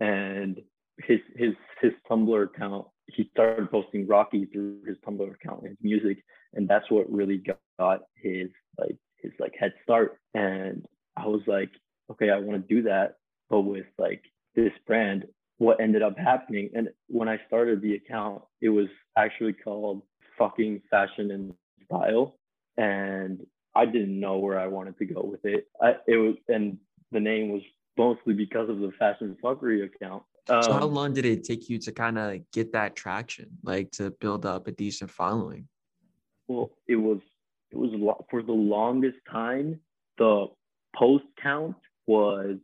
and 0.00 0.60
his 0.98 1.20
his 1.36 1.54
his 1.80 1.92
Tumblr 2.10 2.44
account 2.44 2.86
he 3.06 3.28
started 3.32 3.70
posting 3.70 4.06
Rocky 4.06 4.46
through 4.46 4.84
his 4.86 4.96
Tumblr 5.06 5.34
account 5.34 5.66
his 5.66 5.76
music 5.82 6.24
and 6.54 6.68
that's 6.68 6.90
what 6.90 7.10
really 7.10 7.42
got 7.78 8.00
his 8.14 8.48
like 8.78 8.96
his 9.18 9.32
like 9.38 9.54
head 9.58 9.72
start 9.82 10.18
and 10.34 10.86
I 11.16 11.26
was 11.26 11.42
like 11.46 11.70
okay 12.10 12.30
I 12.30 12.38
want 12.38 12.66
to 12.66 12.74
do 12.74 12.82
that 12.82 13.16
but 13.50 13.62
with 13.62 13.86
like 13.98 14.22
this 14.54 14.72
brand 14.86 15.26
what 15.58 15.80
ended 15.80 16.02
up 16.02 16.18
happening 16.18 16.70
and 16.74 16.88
when 17.08 17.28
I 17.28 17.38
started 17.46 17.80
the 17.80 17.94
account 17.94 18.42
it 18.60 18.70
was 18.70 18.88
actually 19.16 19.52
called 19.52 20.02
fucking 20.38 20.82
fashion 20.90 21.30
and 21.30 21.54
style 21.84 22.36
and 22.76 23.46
I 23.74 23.86
didn't 23.86 24.18
know 24.18 24.38
where 24.38 24.58
I 24.58 24.66
wanted 24.66 24.98
to 24.98 25.04
go 25.06 25.22
with 25.22 25.44
it. 25.44 25.66
I, 25.80 25.94
it 26.06 26.16
was, 26.16 26.34
and 26.48 26.78
the 27.10 27.20
name 27.20 27.50
was 27.50 27.62
mostly 27.96 28.34
because 28.34 28.68
of 28.68 28.80
the 28.80 28.92
fashion 28.98 29.36
fuckery 29.42 29.84
account. 29.84 30.22
Um, 30.48 30.62
so 30.62 30.72
how 30.72 30.82
um, 30.82 30.94
long 30.94 31.14
did 31.14 31.24
it 31.24 31.44
take 31.44 31.68
you 31.68 31.78
to 31.78 31.92
kind 31.92 32.18
of 32.18 32.40
get 32.52 32.72
that 32.72 32.96
traction, 32.96 33.50
like 33.62 33.90
to 33.92 34.10
build 34.10 34.44
up 34.44 34.66
a 34.66 34.72
decent 34.72 35.10
following? 35.10 35.68
Well, 36.48 36.70
it 36.86 36.96
was 36.96 37.20
it 37.70 37.76
was 37.76 37.90
for 38.30 38.42
the 38.42 38.52
longest 38.52 39.18
time. 39.30 39.80
The 40.18 40.46
post 40.96 41.24
count 41.42 41.76
was 42.06 42.56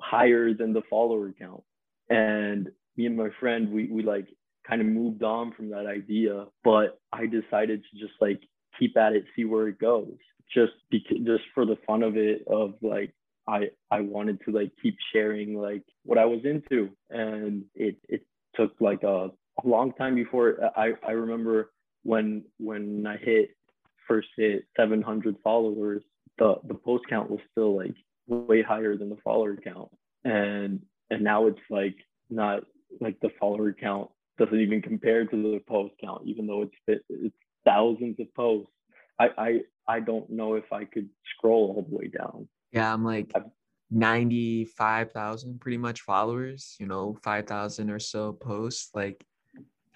higher 0.00 0.52
than 0.54 0.72
the 0.72 0.82
follower 0.90 1.32
count, 1.38 1.62
and 2.10 2.68
me 2.96 3.06
and 3.06 3.16
my 3.16 3.28
friend 3.40 3.70
we 3.70 3.88
we 3.88 4.02
like 4.02 4.26
kind 4.66 4.80
of 4.80 4.86
moved 4.86 5.22
on 5.22 5.52
from 5.52 5.70
that 5.70 5.86
idea. 5.86 6.46
But 6.64 6.98
I 7.12 7.26
decided 7.26 7.82
to 7.82 7.98
just 7.98 8.14
like 8.20 8.40
keep 8.78 8.96
at 8.96 9.12
it, 9.12 9.24
see 9.34 9.44
where 9.44 9.68
it 9.68 9.78
goes 9.78 10.16
just 10.52 10.72
because, 10.90 11.18
just 11.24 11.44
for 11.54 11.64
the 11.64 11.76
fun 11.86 12.02
of 12.02 12.16
it 12.16 12.42
of 12.46 12.74
like 12.82 13.12
I 13.48 13.70
I 13.90 14.00
wanted 14.00 14.40
to 14.44 14.52
like 14.52 14.72
keep 14.82 14.96
sharing 15.12 15.54
like 15.54 15.82
what 16.04 16.18
I 16.18 16.24
was 16.24 16.40
into 16.44 16.90
and 17.10 17.64
it 17.74 17.96
it 18.08 18.22
took 18.54 18.72
like 18.80 19.02
a, 19.02 19.30
a 19.62 19.66
long 19.66 19.92
time 19.92 20.14
before 20.14 20.58
I 20.76 20.92
I 21.06 21.12
remember 21.12 21.70
when 22.06 22.44
when 22.58 23.06
I 23.06 23.16
hit 23.16 23.50
first 24.06 24.28
hit 24.36 24.64
700 24.76 25.36
followers 25.42 26.02
the 26.38 26.56
the 26.68 26.74
post 26.74 27.04
count 27.08 27.30
was 27.30 27.40
still 27.50 27.76
like 27.76 27.94
way 28.28 28.62
higher 28.62 28.96
than 28.96 29.08
the 29.08 29.18
follower 29.24 29.56
count 29.56 29.90
and 30.24 30.80
and 31.10 31.22
now 31.22 31.46
it's 31.46 31.60
like 31.70 31.96
not 32.30 32.64
like 33.00 33.18
the 33.20 33.30
follower 33.40 33.72
count 33.72 34.10
doesn't 34.38 34.60
even 34.60 34.82
compare 34.82 35.24
to 35.24 35.36
the 35.36 35.60
post 35.68 35.94
count 36.02 36.22
even 36.24 36.46
though 36.46 36.62
it's 36.62 37.02
it's 37.08 37.34
thousands 37.64 38.18
of 38.20 38.32
posts 38.34 38.70
I, 39.18 39.28
I 39.38 39.60
I 39.88 40.00
don't 40.00 40.28
know 40.30 40.54
if 40.54 40.72
I 40.72 40.84
could 40.84 41.08
scroll 41.36 41.74
all 41.76 41.86
the 41.88 41.96
way 41.96 42.08
down. 42.08 42.48
Yeah, 42.72 42.92
I'm 42.92 43.04
like 43.04 43.32
95,000 43.90 45.60
pretty 45.60 45.78
much 45.78 46.00
followers, 46.02 46.76
you 46.78 46.86
know, 46.86 47.16
5,000 47.22 47.90
or 47.90 47.98
so 47.98 48.32
posts. 48.32 48.90
Like, 48.94 49.24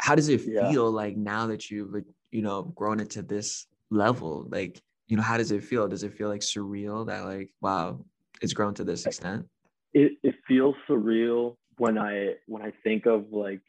how 0.00 0.14
does 0.14 0.28
it 0.28 0.40
yeah. 0.46 0.70
feel 0.70 0.90
like 0.90 1.16
now 1.16 1.46
that 1.46 1.70
you've, 1.70 1.94
you 2.30 2.42
know, 2.42 2.62
grown 2.62 3.00
it 3.00 3.10
to 3.10 3.22
this 3.22 3.66
level? 3.90 4.46
Like, 4.48 4.80
you 5.08 5.16
know, 5.16 5.22
how 5.22 5.36
does 5.36 5.52
it 5.52 5.62
feel? 5.62 5.88
Does 5.88 6.02
it 6.02 6.14
feel 6.14 6.28
like 6.28 6.40
surreal 6.40 7.06
that, 7.06 7.24
like, 7.24 7.50
wow, 7.60 8.04
it's 8.40 8.52
grown 8.52 8.74
to 8.74 8.84
this 8.84 9.06
extent? 9.06 9.46
It, 9.92 10.12
it 10.22 10.34
feels 10.46 10.76
surreal 10.88 11.56
when 11.76 11.98
I 11.98 12.34
when 12.46 12.62
I 12.62 12.72
think 12.84 13.06
of 13.06 13.26
like 13.32 13.60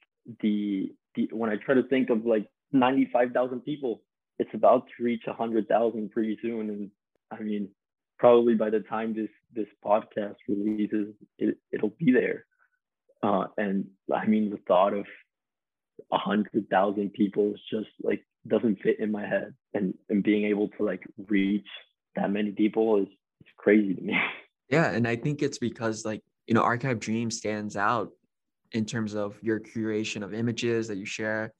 the 0.41 0.93
the 1.15 1.29
when 1.31 1.49
I 1.49 1.55
try 1.55 1.75
to 1.75 1.83
think 1.83 2.09
of 2.09 2.25
like 2.25 2.47
95,000 2.71 3.61
people 3.61 4.01
it's 4.41 4.53
about 4.55 4.87
to 4.87 5.03
reach 5.03 5.21
100,000 5.27 6.09
pretty 6.09 6.35
soon. 6.41 6.69
And 6.71 6.91
I 7.29 7.43
mean, 7.43 7.69
probably 8.17 8.55
by 8.55 8.71
the 8.71 8.79
time 8.79 9.13
this 9.13 9.29
this 9.53 9.67
podcast 9.85 10.35
releases, 10.47 11.13
it, 11.37 11.57
it'll 11.71 11.93
be 11.99 12.11
there. 12.11 12.45
Uh, 13.21 13.45
and 13.59 13.85
I 14.11 14.25
mean, 14.25 14.49
the 14.49 14.57
thought 14.67 14.95
of 14.95 15.05
100,000 16.09 17.13
people 17.13 17.53
is 17.53 17.59
just 17.69 17.89
like 18.01 18.23
doesn't 18.47 18.81
fit 18.81 18.99
in 18.99 19.11
my 19.11 19.25
head. 19.25 19.53
And, 19.73 19.93
and 20.09 20.23
being 20.23 20.45
able 20.45 20.69
to 20.77 20.83
like 20.83 21.03
reach 21.27 21.67
that 22.15 22.31
many 22.31 22.51
people 22.51 22.97
is, 22.97 23.07
is 23.07 23.51
crazy 23.57 23.93
to 23.93 24.01
me. 24.01 24.13
Yeah. 24.69 24.89
And 24.89 25.05
I 25.05 25.17
think 25.17 25.41
it's 25.41 25.57
because 25.57 26.05
like, 26.05 26.21
you 26.47 26.53
know, 26.53 26.61
Archive 26.61 26.97
Dream 26.97 27.29
stands 27.29 27.75
out 27.75 28.11
in 28.71 28.85
terms 28.85 29.15
of 29.15 29.37
your 29.41 29.59
curation 29.59 30.23
of 30.23 30.33
images 30.33 30.87
that 30.87 30.97
you 30.97 31.05
share 31.05 31.53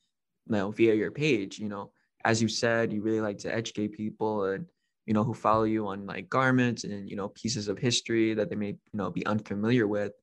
you 0.48 0.56
know, 0.56 0.72
via 0.72 0.94
your 0.94 1.12
page. 1.12 1.60
You 1.60 1.70
know, 1.70 1.92
as 2.26 2.42
you 2.42 2.48
said, 2.48 2.92
you 2.92 3.02
really 3.02 3.22
like 3.22 3.38
to 3.40 3.54
educate 3.54 3.94
people 3.94 4.46
and 4.46 4.66
you 5.06 5.14
know 5.14 5.24
who 5.24 5.34
follow 5.34 5.64
you 5.64 5.88
on 5.88 6.06
like 6.06 6.30
garments 6.30 6.84
and 6.84 7.10
you 7.10 7.16
know 7.16 7.30
pieces 7.30 7.68
of 7.68 7.78
history 7.78 8.34
that 8.34 8.50
they 8.50 8.56
may 8.56 8.70
you 8.70 8.78
know 8.94 9.10
be 9.10 9.26
unfamiliar 9.26 9.88
with. 9.88 10.14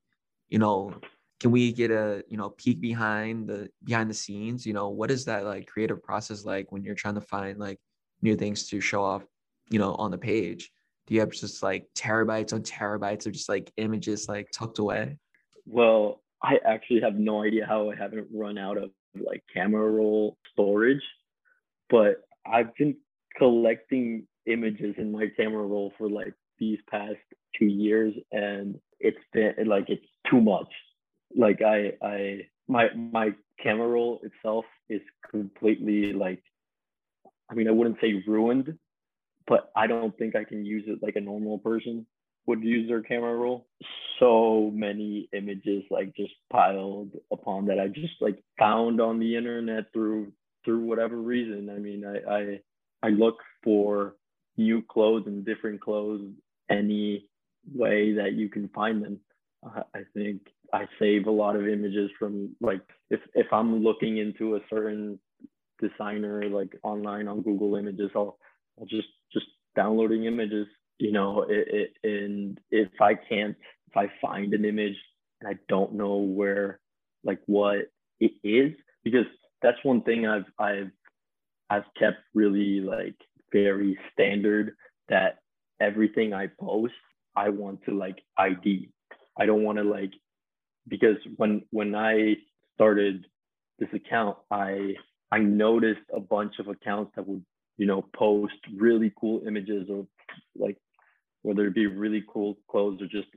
You 0.49 0.59
know, 0.59 0.95
can 1.41 1.51
we 1.51 1.73
get 1.73 1.91
a 1.91 2.25
you 2.29 2.37
know 2.37 2.51
peek 2.51 2.81
behind 2.81 3.49
the 3.49 3.69
behind 3.85 4.11
the 4.11 4.15
scenes? 4.15 4.67
You 4.67 4.73
know, 4.73 4.89
what 4.89 5.11
is 5.11 5.25
that 5.27 5.45
like 5.45 5.67
creative 5.67 6.03
process 6.03 6.45
like 6.45 6.73
when 6.73 6.83
you're 6.83 6.95
trying 6.95 7.15
to 7.15 7.21
find 7.21 7.59
like 7.59 7.79
new 8.23 8.37
things 8.37 8.69
to 8.69 8.81
show 8.81 9.03
off? 9.03 9.25
You 9.71 9.79
know, 9.79 9.95
on 9.95 10.11
the 10.11 10.19
page. 10.19 10.71
Do 11.07 11.15
you 11.15 11.21
have 11.21 11.31
just 11.31 11.63
like 11.63 11.87
terabytes 11.95 12.53
on 12.53 12.63
terabytes 12.63 13.27
of 13.27 13.33
just 13.33 13.49
like 13.49 13.73
images 13.77 14.29
like 14.29 14.49
tucked 14.51 14.79
away? 14.79 15.17
Well, 15.67 16.23
I 16.43 16.59
actually 16.67 17.01
have 17.01 17.15
no 17.15 17.43
idea 17.43 17.67
how 17.67 17.91
I 17.91 17.97
haven't 17.97 18.29
run 18.33 18.59
out 18.59 18.77
of 18.77 18.91
like 19.15 19.43
camera 19.55 19.91
roll 19.91 20.37
storage 20.53 21.03
but 21.91 22.23
I've 22.47 22.75
been 22.77 22.97
collecting 23.37 24.27
images 24.47 24.95
in 24.99 25.13
my 25.13 25.27
camera 25.37 25.63
roll 25.63 25.93
for 25.99 26.09
like 26.09 26.35
these 26.59 26.79
past 26.91 27.17
two 27.59 27.67
years 27.67 28.15
and 28.33 28.79
it's 29.01 29.19
been 29.33 29.55
like 29.67 29.89
it's 29.89 30.07
too 30.31 30.41
much 30.41 30.69
like 31.37 31.63
i 31.63 31.93
i 32.03 32.41
my 32.69 32.89
my 32.95 33.31
camera 33.63 33.89
roll 33.89 34.21
itself 34.23 34.65
is 34.89 35.01
completely 35.31 36.13
like 36.13 36.43
i 37.51 37.55
mean 37.55 37.69
i 37.69 37.73
wouldn't 37.73 37.99
say 38.01 38.23
ruined 38.27 38.79
but 39.47 39.71
i 39.77 39.87
don't 39.87 40.17
think 40.19 40.37
i 40.37 40.45
can 40.45 40.65
use 40.65 40.85
it 40.87 41.03
like 41.03 41.17
a 41.17 41.21
normal 41.21 41.59
person 41.59 42.07
would 42.47 42.63
use 42.63 42.89
their 42.89 43.03
camera 43.03 43.35
roll 43.37 43.67
so 44.19 44.71
many 44.75 45.29
images 45.33 45.83
like 45.91 46.15
just 46.17 46.33
piled 46.51 47.11
upon 47.31 47.67
that 47.67 47.79
i 47.79 47.89
just 47.89 48.15
like 48.21 48.43
found 48.59 49.01
on 49.01 49.19
the 49.19 49.37
internet 49.37 49.85
through 49.93 50.33
through 50.69 50.85
whatever 50.85 51.17
reason. 51.17 51.71
I 51.71 51.79
mean, 51.79 52.05
I, 52.05 52.31
I, 52.31 52.61
I 53.03 53.09
look 53.11 53.39
for 53.65 54.17
new 54.59 54.83
clothes 54.83 55.25
and 55.27 55.45
different 55.45 55.81
clothes 55.81 56.31
any 56.71 57.27
way 57.75 58.13
that 58.13 58.35
you 58.35 58.51
can 58.51 58.69
find 58.69 59.03
them. 59.03 59.19
Uh, 59.65 59.83
I 59.95 60.01
think 60.15 60.43
I 60.73 60.87
save 60.99 61.27
a 61.27 61.31
lot 61.31 61.57
of 61.57 61.67
images 61.67 62.11
from 62.19 62.55
like 62.61 62.83
if 63.11 63.21
if 63.35 63.47
I'm 63.53 63.83
looking 63.83 64.19
into 64.19 64.57
a 64.57 64.61
certain 64.69 65.19
designer 65.81 66.45
like 66.49 66.77
online 66.83 67.29
on 67.29 67.43
Google 67.43 67.77
Images, 67.77 68.11
I'll 68.15 68.39
I'll 68.79 68.87
just 68.87 69.09
just 69.33 69.47
downloading 69.77 70.25
images. 70.25 70.67
You 70.99 71.13
know, 71.13 71.43
it, 71.49 71.69
it 71.69 72.09
and 72.09 72.59
if 72.71 72.89
I 73.01 73.15
can't 73.15 73.57
if 73.91 73.97
I 73.97 74.11
find 74.21 74.53
an 74.53 74.65
image 74.65 74.97
and 75.41 75.49
I 75.49 75.59
don't 75.69 75.95
know 75.95 76.17
where 76.17 76.81
like 77.25 77.41
what 77.47 77.91
it 78.21 78.33
is 78.43 78.73
because 79.05 79.27
that's 79.63 79.79
one 79.83 80.03
thing 80.03 80.27
I've 80.27 80.51
I've 80.59 80.91
I've 81.71 81.85
kept 81.99 82.19
really 82.35 82.81
like 82.81 83.17
very 83.53 83.99
standard 84.13 84.75
that 85.09 85.39
everything 85.81 86.33
I 86.35 86.49
post 86.61 86.95
I 87.37 87.49
want 87.51 87.85
to 87.85 87.97
like 87.97 88.19
ID. 88.37 88.91
I 89.39 89.47
don't 89.47 89.63
want 89.63 89.79
to 89.79 89.85
like 89.85 90.13
because 90.89 91.17
when 91.37 91.63
when 91.71 91.95
I 91.95 92.37
started 92.75 93.27
this 93.79 93.89
account 93.93 94.37
I 94.51 94.95
I 95.31 95.39
noticed 95.39 96.01
a 96.13 96.21
bunch 96.21 96.55
of 96.59 96.69
accounts 96.69 97.13
that 97.17 97.27
would 97.27 97.45
you 97.77 97.87
know 97.87 98.03
post 98.15 98.55
really 98.77 99.13
cool 99.21 99.43
images 99.47 99.89
of 99.91 100.07
like 100.57 100.77
whether 101.43 101.67
it 101.67 101.75
be 101.75 101.87
really 101.87 102.25
cool 102.33 102.59
clothes 102.71 103.01
or 103.01 103.07
just 103.07 103.29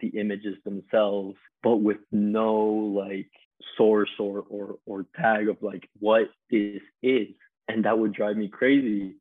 the 0.00 0.08
images 0.08 0.56
themselves 0.64 1.36
but 1.62 1.76
with 1.76 1.98
no 2.12 2.62
like 2.62 3.30
source 3.76 4.10
or 4.18 4.44
or 4.48 4.76
or 4.86 5.06
tag 5.16 5.48
of 5.48 5.56
like 5.62 5.88
what 5.98 6.28
this 6.50 6.82
is. 7.02 7.28
And 7.68 7.84
that 7.84 7.98
would 7.98 8.12
drive 8.12 8.36
me 8.36 8.48
crazy. 8.48 9.16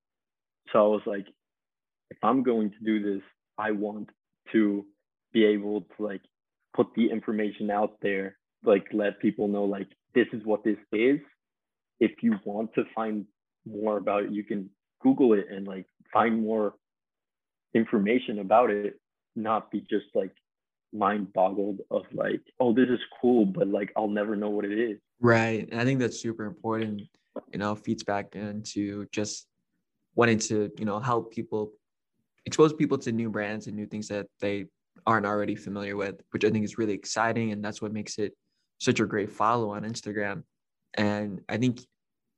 So 0.72 0.80
i 0.80 0.88
was 0.88 1.02
like 1.06 1.28
if 2.10 2.18
i'm 2.24 2.44
going 2.44 2.72
to 2.72 2.80
do 2.84 3.02
this 3.02 3.24
i 3.58 3.72
want 3.72 4.10
to 4.52 4.86
be 5.32 5.46
able 5.46 5.82
to 5.82 6.04
like 6.04 6.22
put 6.76 6.88
the 6.96 7.10
information 7.10 7.72
out 7.72 7.94
there 8.02 8.38
like 8.64 8.86
let 8.92 9.20
people 9.20 9.48
know 9.48 9.64
like 9.64 9.88
this 10.14 10.28
is 10.34 10.42
what 10.44 10.64
this 10.64 10.78
is 10.92 11.20
if 12.00 12.12
you 12.22 12.36
want 12.44 12.74
to 12.76 12.84
find 12.94 13.26
more 13.66 13.98
about 13.98 14.24
it, 14.24 14.32
you 14.32 14.44
can 14.44 14.70
Google 15.02 15.34
it 15.34 15.48
and 15.50 15.68
like 15.68 15.86
find 16.12 16.42
more 16.42 16.74
information 17.74 18.40
about 18.40 18.70
it, 18.70 19.00
not 19.36 19.72
be 19.72 19.82
just 19.82 20.06
like 20.14 20.32
mind 20.94 21.34
boggled 21.34 21.80
of 21.92 22.04
like, 22.14 22.42
oh, 22.60 22.74
this 22.74 22.90
is 22.90 23.00
cool, 23.22 23.46
but 23.46 23.68
like 23.68 23.92
I'll 23.96 24.08
never 24.08 24.36
know 24.36 24.50
what 24.50 24.66
it 24.66 24.78
is. 24.78 24.98
Right. 25.20 25.68
And 25.72 25.80
I 25.80 25.86
think 25.86 26.00
that's 26.00 26.20
super 26.20 26.46
important, 26.46 27.02
you 27.52 27.60
know, 27.60 27.76
feeds 27.76 28.04
back 28.04 28.36
into 28.36 29.06
just 29.12 29.48
wanting 30.16 30.40
to, 30.40 30.72
you 30.78 30.86
know, 30.86 31.00
help 31.00 31.34
people 31.34 31.72
expose 32.46 32.74
people 32.74 32.98
to 33.00 33.12
new 33.12 33.30
brands 33.30 33.68
and 33.68 33.76
new 33.76 33.86
things 33.86 34.08
that 34.10 34.28
they 34.40 34.66
aren't 35.06 35.26
already 35.26 35.56
familiar 35.56 35.96
with, 35.96 36.22
which 36.32 36.44
I 36.46 36.50
think 36.50 36.66
is 36.66 36.78
really 36.78 36.94
exciting. 36.94 37.52
And 37.52 37.64
that's 37.64 37.82
what 37.82 37.94
makes 37.94 38.18
it 38.18 38.34
such 38.80 39.00
a 39.00 39.06
great 39.06 39.32
follow 39.32 39.72
on 39.72 39.84
Instagram. 39.84 40.44
And 40.96 41.42
I 41.50 41.58
think 41.58 41.80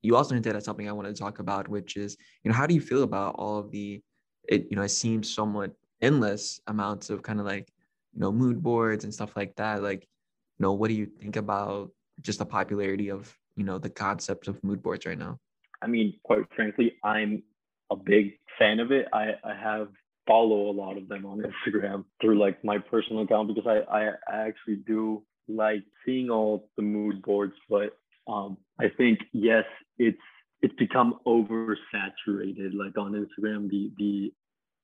you 0.01 0.15
also 0.15 0.35
hinted 0.35 0.55
at 0.55 0.63
something 0.63 0.87
I 0.87 0.91
want 0.91 1.07
to 1.07 1.13
talk 1.13 1.39
about, 1.39 1.67
which 1.67 1.97
is, 1.97 2.17
you 2.43 2.51
know, 2.51 2.55
how 2.55 2.67
do 2.67 2.73
you 2.73 2.81
feel 2.81 3.03
about 3.03 3.35
all 3.37 3.57
of 3.57 3.71
the, 3.71 4.01
it, 4.47 4.67
you 4.69 4.75
know, 4.75 4.83
it 4.83 4.89
seems 4.89 5.33
somewhat 5.33 5.71
endless 6.01 6.59
amounts 6.67 7.09
of 7.09 7.23
kind 7.23 7.39
of 7.39 7.45
like, 7.45 7.69
you 8.13 8.19
know, 8.19 8.31
mood 8.31 8.61
boards 8.61 9.03
and 9.03 9.13
stuff 9.13 9.35
like 9.35 9.55
that. 9.55 9.81
Like, 9.81 10.03
you 10.03 10.63
know, 10.63 10.73
what 10.73 10.89
do 10.89 10.93
you 10.93 11.05
think 11.05 11.35
about 11.35 11.91
just 12.21 12.39
the 12.39 12.45
popularity 12.45 13.09
of, 13.09 13.35
you 13.55 13.63
know, 13.63 13.77
the 13.77 13.89
concept 13.89 14.47
of 14.47 14.63
mood 14.63 14.81
boards 14.81 15.05
right 15.05 15.17
now? 15.17 15.39
I 15.81 15.87
mean, 15.87 16.13
quite 16.23 16.41
frankly, 16.55 16.93
I'm 17.03 17.43
a 17.91 17.95
big 17.95 18.39
fan 18.57 18.79
of 18.79 18.91
it. 18.91 19.07
I, 19.13 19.33
I 19.43 19.55
have 19.55 19.89
follow 20.27 20.69
a 20.69 20.73
lot 20.73 20.97
of 20.97 21.07
them 21.07 21.25
on 21.25 21.41
Instagram 21.67 22.03
through 22.21 22.39
like 22.39 22.63
my 22.63 22.77
personal 22.77 23.23
account 23.23 23.47
because 23.47 23.65
I, 23.65 24.11
I, 24.29 24.47
actually 24.47 24.77
do 24.85 25.23
like 25.47 25.83
seeing 26.05 26.29
all 26.29 26.69
the 26.75 26.83
mood 26.83 27.21
boards, 27.21 27.53
but 27.69 27.97
um, 28.27 28.57
I 28.79 28.89
think 28.97 29.19
yes, 29.33 29.63
it's 29.97 30.17
it's 30.61 30.75
become 30.75 31.19
oversaturated. 31.25 32.73
Like 32.73 32.97
on 32.97 33.13
Instagram, 33.13 33.69
the 33.69 33.91
the 33.97 34.33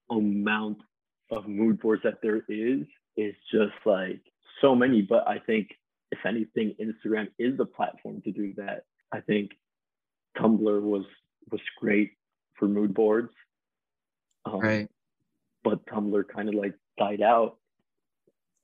amount 0.10 0.77
of 1.32 1.47
mood 1.47 1.79
boards 1.79 2.03
that 2.03 2.19
there 2.21 2.43
is 2.47 2.86
is 3.17 3.36
just 3.51 3.73
like 3.86 4.21
so 4.62 4.75
many. 4.75 5.01
But 5.01 5.27
I 5.27 5.39
think 5.39 5.69
if 6.12 6.19
anything, 6.25 6.75
Instagram 6.79 7.27
is 7.39 7.58
the 7.58 7.65
platform 7.65 8.21
to 8.23 8.32
do 8.32 8.53
that. 8.58 8.84
I 9.12 9.19
think 9.19 9.51
Tumblr 10.38 10.82
was 10.82 11.06
was 11.51 11.62
great 11.79 12.12
for 12.58 12.67
mood 12.67 12.93
boards. 12.93 13.34
Um, 14.45 14.60
right. 14.60 14.89
But 15.63 15.86
Tumblr 15.86 16.28
kind 16.28 16.49
of 16.49 16.56
like 16.56 16.73
died 16.97 17.21
out. 17.21 17.58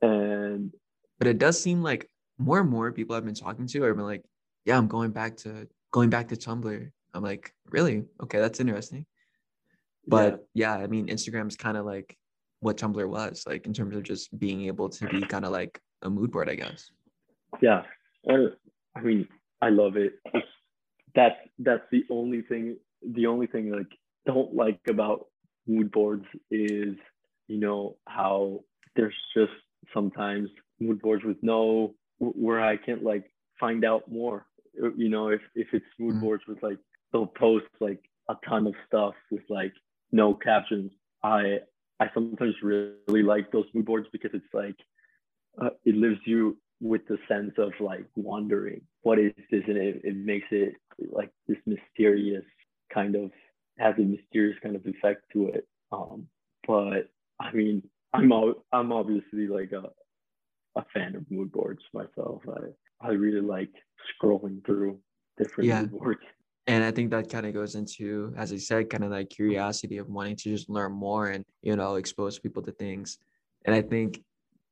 And 0.02 0.74
but 1.18 1.28
it 1.28 1.38
does 1.38 1.62
seem 1.62 1.82
like 1.82 2.10
more 2.38 2.60
and 2.60 2.70
more 2.70 2.92
people 2.92 3.16
I've 3.16 3.26
been 3.26 3.34
talking 3.36 3.68
to 3.68 3.84
are 3.84 3.94
like, 3.94 4.24
yeah, 4.66 4.78
I'm 4.78 4.88
going 4.88 5.12
back 5.12 5.38
to 5.38 5.68
going 5.92 6.10
back 6.10 6.30
to 6.30 6.36
Tumblr. 6.36 6.92
I'm 7.14 7.24
like, 7.24 7.54
really? 7.70 8.06
Okay, 8.24 8.40
that's 8.40 8.60
interesting. 8.60 9.06
But 10.08 10.46
yeah, 10.54 10.78
yeah 10.78 10.84
I 10.84 10.88
mean, 10.88 11.08
Instagram 11.08 11.48
is 11.48 11.56
kind 11.56 11.78
of 11.78 11.86
like 11.86 12.18
what 12.62 12.78
Tumblr 12.78 13.08
was, 13.08 13.44
like 13.48 13.66
in 13.66 13.74
terms 13.74 13.96
of 13.96 14.04
just 14.04 14.38
being 14.38 14.66
able 14.66 14.90
to 14.90 15.08
be 15.08 15.22
kind 15.22 15.46
of 15.46 15.52
like 15.52 15.80
a 16.02 16.10
mood 16.10 16.32
board, 16.32 16.50
I 16.50 16.56
guess. 16.56 16.92
Yeah, 17.62 17.84
I 18.28 19.02
mean, 19.02 19.28
I 19.62 19.70
love 19.70 19.98
it. 19.98 20.14
that's 21.16 21.40
that's 21.60 21.84
the 21.92 22.06
only 22.10 22.42
thing. 22.42 22.78
The 23.02 23.28
only 23.28 23.48
thing 23.48 23.72
like 23.72 23.88
don't 24.26 24.54
like 24.54 24.80
about 24.88 25.28
mood 25.70 25.92
boards 25.92 26.26
is 26.52 26.96
you 27.48 27.60
know 27.60 27.96
how 28.08 28.62
there's 28.96 29.16
just 29.36 29.52
sometimes 29.94 30.50
mood 30.80 31.02
boards 31.02 31.24
with 31.24 31.38
no 31.42 31.94
where 32.20 32.62
I 32.62 32.76
can't 32.78 33.04
like 33.04 33.32
find 33.60 33.86
out 33.86 34.12
more. 34.12 34.46
You 34.74 35.10
know, 35.10 35.30
if 35.30 35.42
if 35.56 35.68
it's 35.74 35.86
mood 35.98 36.14
mm-hmm. 36.14 36.22
boards 36.22 36.44
with 36.48 36.62
like 36.64 36.80
they'll 37.12 37.28
post 37.28 37.66
like 37.80 38.02
a 38.30 38.36
ton 38.48 38.68
of 38.68 38.74
stuff 38.88 39.14
with 39.32 39.44
like 39.50 39.74
no 40.12 40.34
captions. 40.34 40.92
I 41.24 41.60
I 42.00 42.08
sometimes 42.14 42.56
really 42.64 43.24
like 43.24 43.52
those 43.52 43.66
mood 43.74 43.86
boards 43.86 44.08
because 44.12 44.32
it's 44.34 44.54
like 44.54 44.76
uh, 45.62 45.70
it 45.86 45.96
leaves 45.96 46.20
you 46.26 46.58
with 46.82 47.02
the 47.08 47.18
sense 47.28 47.52
of 47.58 47.72
like 47.80 48.06
wondering 48.16 48.82
what 49.02 49.20
is 49.20 49.34
this, 49.52 49.64
and 49.68 49.78
it, 49.78 50.02
it 50.04 50.16
makes 50.16 50.48
it 50.52 50.74
like 51.12 51.32
this 51.48 51.58
mysterious 51.66 52.46
kind 52.94 53.16
of 53.16 53.32
has 53.80 53.96
a 53.98 54.02
mysterious 54.02 54.58
kind 54.62 54.76
of 54.76 54.86
effect 54.86 55.24
to 55.34 55.48
it. 55.48 55.68
Um, 55.92 56.28
but 56.68 57.10
I 57.39 57.52
mean, 57.54 57.84
I'm 58.13 58.32
I'm 58.72 58.92
obviously 58.92 59.48
like 59.48 59.72
a 59.72 59.89
a 60.76 60.86
fan 60.94 61.15
of 61.15 61.30
mood 61.32 61.52
boards 61.52 61.82
myself. 61.94 62.42
I 62.48 63.08
I 63.08 63.12
really 63.12 63.42
like 63.42 63.72
scrolling 64.22 64.65
through 64.65 65.00
different 65.38 65.70
yeah. 65.70 65.82
mood 65.82 65.92
boards. 65.92 66.22
And 66.68 66.84
I 66.84 66.92
think 66.92 67.10
that 67.10 67.32
kind 67.32 67.48
of 67.48 67.54
goes 67.56 67.74
into, 67.74 68.32
as 68.38 68.54
I 68.54 68.58
said, 68.58 68.92
kind 68.92 69.04
of 69.04 69.10
like 69.10 69.32
curiosity 69.32 69.98
of 69.98 70.08
wanting 70.08 70.36
to 70.36 70.50
just 70.50 70.70
learn 70.70 70.92
more 70.92 71.30
and 71.30 71.44
you 71.63 71.76
know 71.76 71.96
expose 71.96 72.38
people 72.38 72.62
to 72.63 72.72
things. 72.74 73.18
And 73.65 73.74
I 73.74 73.82
think 73.82 74.22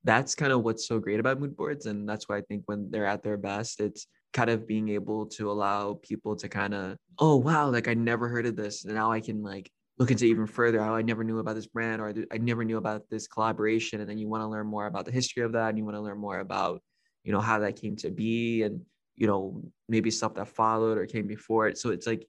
that's 0.03 0.35
kind 0.35 0.51
of 0.51 0.63
what's 0.63 0.87
so 0.87 0.99
great 0.99 1.19
about 1.19 1.39
mood 1.39 1.57
boards, 1.57 1.85
and 1.85 2.07
that's 2.07 2.29
why 2.29 2.37
I 2.37 2.41
think 2.41 2.63
when 2.65 2.91
they're 2.91 3.07
at 3.07 3.23
their 3.23 3.37
best, 3.37 3.79
it's 3.79 4.07
kind 4.33 4.49
of 4.49 4.67
being 4.67 4.89
able 4.89 5.25
to 5.25 5.49
allow 5.49 5.99
people 6.03 6.35
to 6.35 6.49
kind 6.49 6.73
of, 6.73 6.97
oh 7.19 7.37
wow, 7.37 7.69
like 7.69 7.87
I 7.87 7.93
never 7.93 8.27
heard 8.27 8.45
of 8.45 8.55
this, 8.55 8.85
and 8.85 8.93
now 8.93 9.11
I 9.11 9.19
can 9.19 9.43
like 9.43 9.71
look 9.99 10.11
into 10.11 10.25
even 10.25 10.45
further 10.45 10.79
how 10.79 10.93
I 10.95 11.01
never 11.01 11.23
knew 11.23 11.39
about 11.39 11.55
this 11.55 11.65
brand 11.65 12.01
or 12.01 12.13
I 12.31 12.37
never 12.37 12.63
knew 12.63 12.77
about 12.77 13.09
this 13.09 13.27
collaboration. 13.27 13.99
And 13.99 14.09
then 14.09 14.19
you 14.19 14.27
want 14.27 14.43
to 14.43 14.47
learn 14.47 14.67
more 14.67 14.85
about 14.85 15.05
the 15.05 15.11
history 15.11 15.43
of 15.43 15.53
that 15.53 15.69
and 15.69 15.77
you 15.77 15.85
want 15.85 15.95
to 15.95 16.01
learn 16.01 16.19
more 16.19 16.39
about, 16.39 16.81
you 17.23 17.31
know, 17.31 17.39
how 17.39 17.59
that 17.59 17.81
came 17.81 17.95
to 17.97 18.11
be 18.11 18.61
and, 18.61 18.81
you 19.15 19.25
know, 19.25 19.63
maybe 19.89 20.11
stuff 20.11 20.35
that 20.35 20.49
followed 20.49 20.99
or 20.99 21.07
came 21.07 21.25
before 21.25 21.67
it. 21.67 21.79
So 21.79 21.89
it's 21.89 22.05
like, 22.05 22.27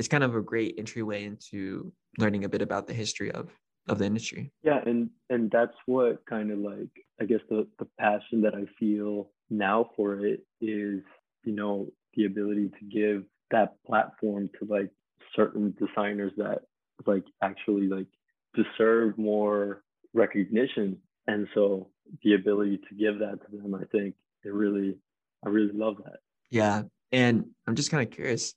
it's 0.00 0.08
kind 0.08 0.24
of 0.24 0.34
a 0.34 0.42
great 0.42 0.74
entryway 0.78 1.24
into 1.24 1.92
learning 2.18 2.44
a 2.44 2.48
bit 2.48 2.62
about 2.62 2.86
the 2.86 2.94
history 2.94 3.30
of 3.30 3.50
of 3.88 3.98
the 3.98 4.04
industry. 4.04 4.52
Yeah, 4.62 4.80
and 4.84 5.10
and 5.30 5.50
that's 5.50 5.76
what 5.86 6.24
kind 6.26 6.50
of 6.50 6.58
like 6.58 6.90
I 7.20 7.24
guess 7.24 7.40
the 7.48 7.66
the 7.78 7.86
passion 7.98 8.42
that 8.42 8.54
I 8.54 8.64
feel 8.78 9.30
now 9.48 9.90
for 9.96 10.26
it 10.26 10.40
is, 10.60 11.02
you 11.46 11.54
know, 11.54 11.86
the 12.14 12.26
ability 12.26 12.70
to 12.78 12.84
give 12.84 13.24
that 13.50 13.82
platform 13.86 14.50
to 14.58 14.66
like 14.66 14.90
certain 15.34 15.74
designers 15.78 16.32
that 16.36 16.62
like 17.06 17.24
actually 17.42 17.88
like 17.88 18.06
deserve 18.54 19.16
more 19.16 19.82
recognition. 20.12 20.98
And 21.26 21.48
so 21.54 21.88
the 22.22 22.34
ability 22.34 22.78
to 22.88 22.94
give 22.94 23.18
that 23.18 23.38
to 23.44 23.56
them 23.56 23.74
i 23.74 23.84
think 23.90 24.14
it 24.44 24.52
really 24.52 24.96
i 25.44 25.48
really 25.48 25.72
love 25.72 25.96
that. 26.04 26.20
Yeah. 26.50 26.82
And 27.12 27.46
i'm 27.66 27.74
just 27.74 27.90
kind 27.90 28.06
of 28.06 28.14
curious 28.14 28.54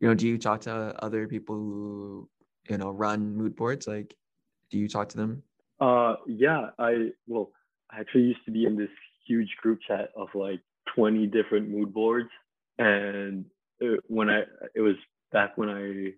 you 0.00 0.08
know 0.08 0.14
do 0.14 0.26
you 0.28 0.38
talk 0.38 0.60
to 0.62 0.94
other 1.02 1.26
people 1.26 1.56
who 1.56 2.28
you 2.68 2.78
know 2.78 2.90
run 2.90 3.36
mood 3.36 3.56
boards? 3.56 3.86
Like 3.86 4.14
do 4.70 4.78
you 4.78 4.88
talk 4.88 5.08
to 5.10 5.16
them? 5.16 5.42
Uh 5.80 6.14
yeah. 6.26 6.70
I 6.78 7.10
well 7.26 7.50
i 7.90 8.00
actually 8.00 8.22
used 8.22 8.44
to 8.44 8.50
be 8.52 8.66
in 8.66 8.76
this 8.76 8.90
huge 9.26 9.50
group 9.60 9.80
chat 9.86 10.10
of 10.16 10.28
like 10.34 10.60
20 10.94 11.26
different 11.26 11.68
mood 11.68 11.92
boards. 11.92 12.30
And 12.78 13.46
it, 13.80 14.00
when 14.06 14.30
i 14.30 14.42
it 14.74 14.80
was 14.80 14.96
back 15.32 15.56
when 15.56 15.68
i 15.68 16.12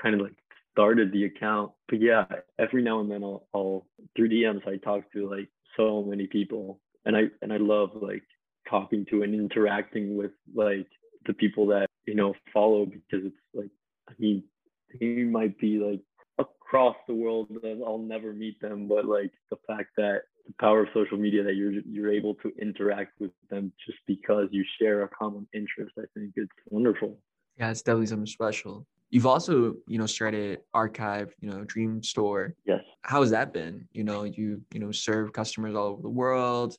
kind 0.00 0.14
of 0.14 0.20
like 0.20 0.34
started 0.72 1.12
the 1.12 1.24
account. 1.24 1.72
But 1.88 2.00
yeah, 2.00 2.24
every 2.58 2.82
now 2.82 3.00
and 3.00 3.10
then 3.10 3.24
I'll, 3.24 3.46
I'll 3.52 3.86
through 4.14 4.28
DMs 4.28 4.66
I 4.66 4.76
talk 4.76 5.10
to 5.12 5.28
like 5.28 5.48
so 5.76 6.02
many 6.02 6.26
people, 6.26 6.80
and 7.04 7.16
I 7.16 7.24
and 7.42 7.52
I 7.52 7.56
love 7.56 7.90
like 7.94 8.22
talking 8.68 9.04
to 9.10 9.22
and 9.22 9.34
interacting 9.34 10.16
with 10.16 10.32
like 10.54 10.86
the 11.26 11.32
people 11.32 11.66
that 11.68 11.88
you 12.06 12.14
know 12.14 12.34
follow 12.52 12.86
because 12.86 13.26
it's 13.26 13.36
like 13.54 13.70
I 14.08 14.12
mean 14.18 14.44
they 15.00 15.24
might 15.24 15.58
be 15.58 15.78
like 15.78 16.00
across 16.38 16.96
the 17.08 17.14
world 17.14 17.48
I'll 17.64 17.98
never 17.98 18.32
meet 18.32 18.60
them, 18.60 18.86
but 18.86 19.04
like 19.04 19.32
the 19.50 19.56
fact 19.66 19.90
that 19.96 20.22
the 20.48 20.54
power 20.58 20.82
of 20.82 20.88
social 20.92 21.18
media 21.18 21.44
that 21.44 21.54
you're 21.54 21.72
you're 21.86 22.10
able 22.10 22.34
to 22.36 22.52
interact 22.60 23.12
with 23.20 23.30
them 23.50 23.72
just 23.86 23.98
because 24.06 24.48
you 24.50 24.64
share 24.80 25.02
a 25.02 25.08
common 25.08 25.46
interest, 25.54 25.92
I 25.98 26.04
think 26.14 26.32
it's 26.36 26.50
wonderful. 26.70 27.18
Yeah, 27.58 27.70
it's 27.70 27.82
definitely 27.82 28.06
something 28.06 28.26
special. 28.26 28.86
You've 29.10 29.26
also, 29.26 29.74
you 29.86 29.98
know, 29.98 30.06
started 30.06 30.60
Archive, 30.74 31.34
you 31.40 31.50
know, 31.50 31.64
Dream 31.64 32.02
Store. 32.02 32.54
Yes. 32.66 32.80
How 33.02 33.20
has 33.20 33.30
that 33.30 33.52
been? 33.52 33.88
You 33.92 34.04
know, 34.04 34.24
you, 34.24 34.60
you 34.72 34.80
know, 34.80 34.92
serve 34.92 35.32
customers 35.32 35.74
all 35.74 35.88
over 35.88 36.02
the 36.02 36.10
world. 36.10 36.76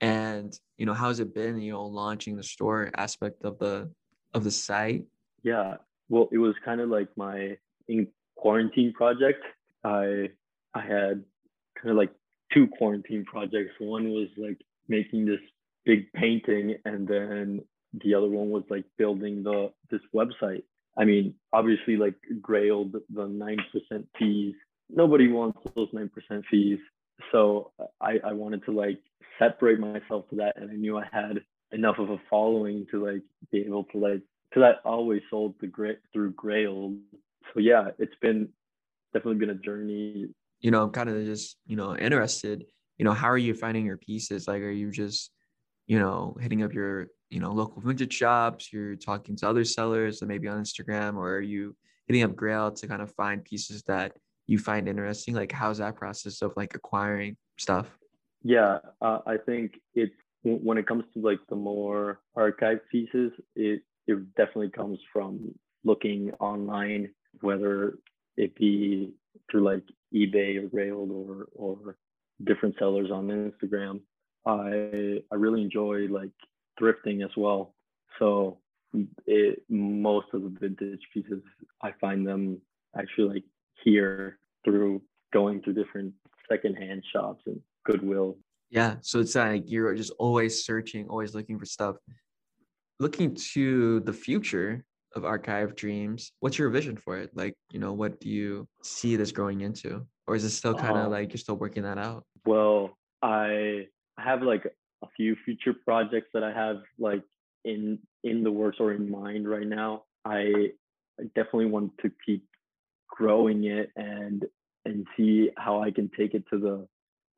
And, 0.00 0.52
you 0.76 0.84
know, 0.84 0.92
how 0.92 1.08
has 1.08 1.20
it 1.20 1.34
been, 1.34 1.60
you 1.60 1.72
know, 1.72 1.84
launching 1.84 2.36
the 2.36 2.42
store 2.42 2.90
aspect 2.96 3.44
of 3.44 3.58
the 3.58 3.90
of 4.34 4.44
the 4.44 4.50
site? 4.50 5.04
Yeah. 5.42 5.76
Well, 6.08 6.28
it 6.32 6.38
was 6.38 6.54
kind 6.64 6.80
of 6.80 6.88
like 6.88 7.08
my 7.16 7.56
in 7.88 8.08
quarantine 8.36 8.92
project. 8.92 9.42
I 9.84 10.30
I 10.74 10.80
had 10.80 11.24
kind 11.76 11.90
of 11.90 11.96
like 11.96 12.12
two 12.54 12.66
quarantine 12.66 13.24
projects. 13.24 13.72
One 13.78 14.10
was 14.10 14.28
like 14.36 14.60
making 14.88 15.26
this 15.26 15.40
big 15.84 16.12
painting 16.12 16.76
and 16.84 17.06
then 17.08 17.60
the 18.04 18.14
other 18.14 18.28
one 18.28 18.50
was 18.50 18.62
like 18.70 18.84
building 18.96 19.42
the 19.42 19.72
this 19.90 20.00
website 20.14 20.62
I 20.96 21.04
mean, 21.04 21.34
obviously, 21.52 21.96
like 21.96 22.14
Grail, 22.40 22.84
the, 22.84 23.02
the 23.10 23.26
9% 23.26 23.58
fees, 24.18 24.54
nobody 24.90 25.28
wants 25.28 25.58
those 25.74 25.88
9% 25.90 26.10
fees. 26.50 26.78
So 27.30 27.72
I, 28.00 28.18
I 28.24 28.32
wanted 28.32 28.64
to 28.66 28.72
like 28.72 28.98
separate 29.38 29.80
myself 29.80 30.28
to 30.30 30.36
that. 30.36 30.54
And 30.56 30.70
I 30.70 30.74
knew 30.74 30.98
I 30.98 31.06
had 31.10 31.40
enough 31.72 31.96
of 31.98 32.10
a 32.10 32.20
following 32.28 32.86
to 32.90 33.04
like 33.04 33.22
be 33.50 33.60
able 33.60 33.84
to 33.84 33.98
like 33.98 34.20
because 34.50 34.74
I 34.74 34.88
always 34.88 35.22
sold 35.30 35.54
the 35.60 35.66
grit 35.66 36.02
through 36.12 36.34
Grailed. 36.34 36.98
So 37.54 37.60
yeah, 37.60 37.88
it's 37.98 38.14
been 38.20 38.50
definitely 39.14 39.38
been 39.38 39.50
a 39.50 39.54
journey. 39.54 40.28
You 40.62 40.70
know, 40.70 40.84
I'm 40.84 40.90
kind 40.90 41.08
of 41.08 41.24
just 41.24 41.56
you 41.66 41.76
know 41.76 41.96
interested. 41.96 42.64
You 42.98 43.04
know, 43.04 43.12
how 43.12 43.28
are 43.28 43.38
you 43.38 43.54
finding 43.54 43.84
your 43.84 43.98
pieces? 43.98 44.48
Like, 44.48 44.62
are 44.62 44.70
you 44.70 44.90
just 44.90 45.30
you 45.86 45.98
know 45.98 46.36
hitting 46.40 46.62
up 46.62 46.72
your 46.72 47.08
you 47.30 47.40
know 47.40 47.52
local 47.52 47.82
vintage 47.82 48.14
shops? 48.14 48.72
You're 48.72 48.96
talking 48.96 49.36
to 49.36 49.48
other 49.48 49.64
sellers, 49.64 50.22
and 50.22 50.28
maybe 50.28 50.48
on 50.48 50.62
Instagram, 50.62 51.16
or 51.16 51.36
are 51.36 51.40
you 51.40 51.76
hitting 52.06 52.22
up 52.22 52.36
Grail 52.36 52.70
to 52.70 52.86
kind 52.86 53.02
of 53.02 53.12
find 53.14 53.44
pieces 53.44 53.82
that 53.84 54.16
you 54.46 54.58
find 54.58 54.88
interesting? 54.88 55.34
Like, 55.34 55.52
how's 55.52 55.78
that 55.78 55.96
process 55.96 56.42
of 56.42 56.52
like 56.56 56.74
acquiring 56.74 57.36
stuff? 57.58 57.88
Yeah, 58.42 58.78
uh, 59.00 59.18
I 59.26 59.36
think 59.36 59.74
it's 59.94 60.14
when 60.42 60.78
it 60.78 60.86
comes 60.86 61.04
to 61.14 61.20
like 61.20 61.38
the 61.48 61.56
more 61.56 62.20
archive 62.34 62.80
pieces, 62.90 63.32
it 63.54 63.82
it 64.06 64.34
definitely 64.34 64.70
comes 64.70 64.98
from 65.12 65.54
looking 65.84 66.32
online, 66.40 67.10
whether 67.40 67.98
it 68.36 68.54
be 68.56 69.12
through 69.50 69.64
like 69.64 69.84
eBay 70.14 70.56
or 70.56 70.68
Grailed 70.68 71.10
or 71.10 71.46
or 71.54 71.96
different 72.44 72.74
sellers 72.78 73.10
on 73.10 73.28
Instagram. 73.28 74.00
I 74.46 75.22
I 75.32 75.34
really 75.36 75.62
enjoy 75.62 76.06
like 76.08 76.32
thrifting 76.80 77.24
as 77.24 77.30
well. 77.36 77.74
So 78.18 78.58
it 79.26 79.62
most 79.68 80.26
of 80.32 80.42
the 80.42 80.54
vintage 80.60 81.00
pieces 81.12 81.42
I 81.82 81.92
find 82.00 82.26
them 82.26 82.60
actually 82.98 83.34
like 83.34 83.44
here 83.84 84.38
through 84.64 85.02
going 85.32 85.62
to 85.62 85.72
different 85.72 86.12
secondhand 86.48 87.02
shops 87.12 87.42
and 87.46 87.60
Goodwill. 87.84 88.36
Yeah, 88.70 88.96
so 89.00 89.20
it's 89.20 89.34
like 89.34 89.64
you're 89.66 89.94
just 89.94 90.12
always 90.18 90.64
searching, 90.64 91.08
always 91.08 91.34
looking 91.34 91.58
for 91.58 91.66
stuff. 91.66 91.96
Looking 93.00 93.34
to 93.52 94.00
the 94.00 94.12
future 94.12 94.84
of 95.14 95.24
Archive 95.24 95.74
Dreams, 95.74 96.32
what's 96.40 96.58
your 96.58 96.70
vision 96.70 96.96
for 96.96 97.18
it? 97.18 97.30
Like, 97.34 97.54
you 97.70 97.78
know, 97.78 97.92
what 97.92 98.20
do 98.20 98.28
you 98.28 98.66
see 98.82 99.16
this 99.16 99.32
growing 99.32 99.60
into? 99.60 100.06
Or 100.26 100.36
is 100.36 100.44
it 100.44 100.50
still 100.50 100.74
kind 100.74 100.96
of 100.96 101.06
um, 101.06 101.10
like 101.10 101.32
you're 101.32 101.38
still 101.38 101.56
working 101.56 101.82
that 101.82 101.98
out? 101.98 102.24
Well, 102.46 102.96
I 103.22 103.86
have 104.18 104.42
like 104.42 104.64
a 105.02 105.06
few 105.16 105.36
future 105.44 105.74
projects 105.74 106.28
that 106.34 106.44
I 106.44 106.52
have 106.52 106.76
like 106.98 107.22
in 107.64 107.98
in 108.24 108.42
the 108.42 108.50
works 108.50 108.78
or 108.80 108.92
in 108.92 109.10
mind 109.10 109.48
right 109.48 109.66
now. 109.66 110.04
I, 110.24 110.70
I 111.20 111.24
definitely 111.34 111.66
want 111.66 111.92
to 112.02 112.10
keep 112.24 112.46
growing 113.08 113.64
it 113.64 113.90
and 113.96 114.44
and 114.84 115.06
see 115.16 115.50
how 115.56 115.82
I 115.82 115.90
can 115.90 116.10
take 116.16 116.34
it 116.34 116.44
to 116.50 116.58
the 116.58 116.88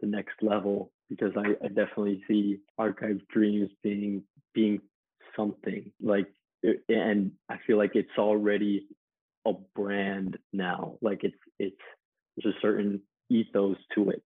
the 0.01 0.07
next 0.07 0.43
level 0.43 0.93
because 1.09 1.33
I, 1.37 1.65
I 1.65 1.69
definitely 1.69 2.23
see 2.29 2.59
archive 2.79 3.21
dreams 3.29 3.71
being 3.83 4.23
being 4.55 4.81
something 5.37 5.91
like 6.01 6.27
and 6.89 7.33
I 7.49 7.57
feel 7.67 7.79
like 7.79 7.93
it's 7.95 8.19
already 8.19 8.87
a 9.47 9.53
brand 9.75 10.39
now 10.53 10.95
like 11.03 11.21
it's 11.23 11.37
it's 11.59 11.77
there's 12.37 12.55
a 12.55 12.61
certain 12.61 13.01
ethos 13.31 13.77
to 13.95 14.11
it. 14.11 14.23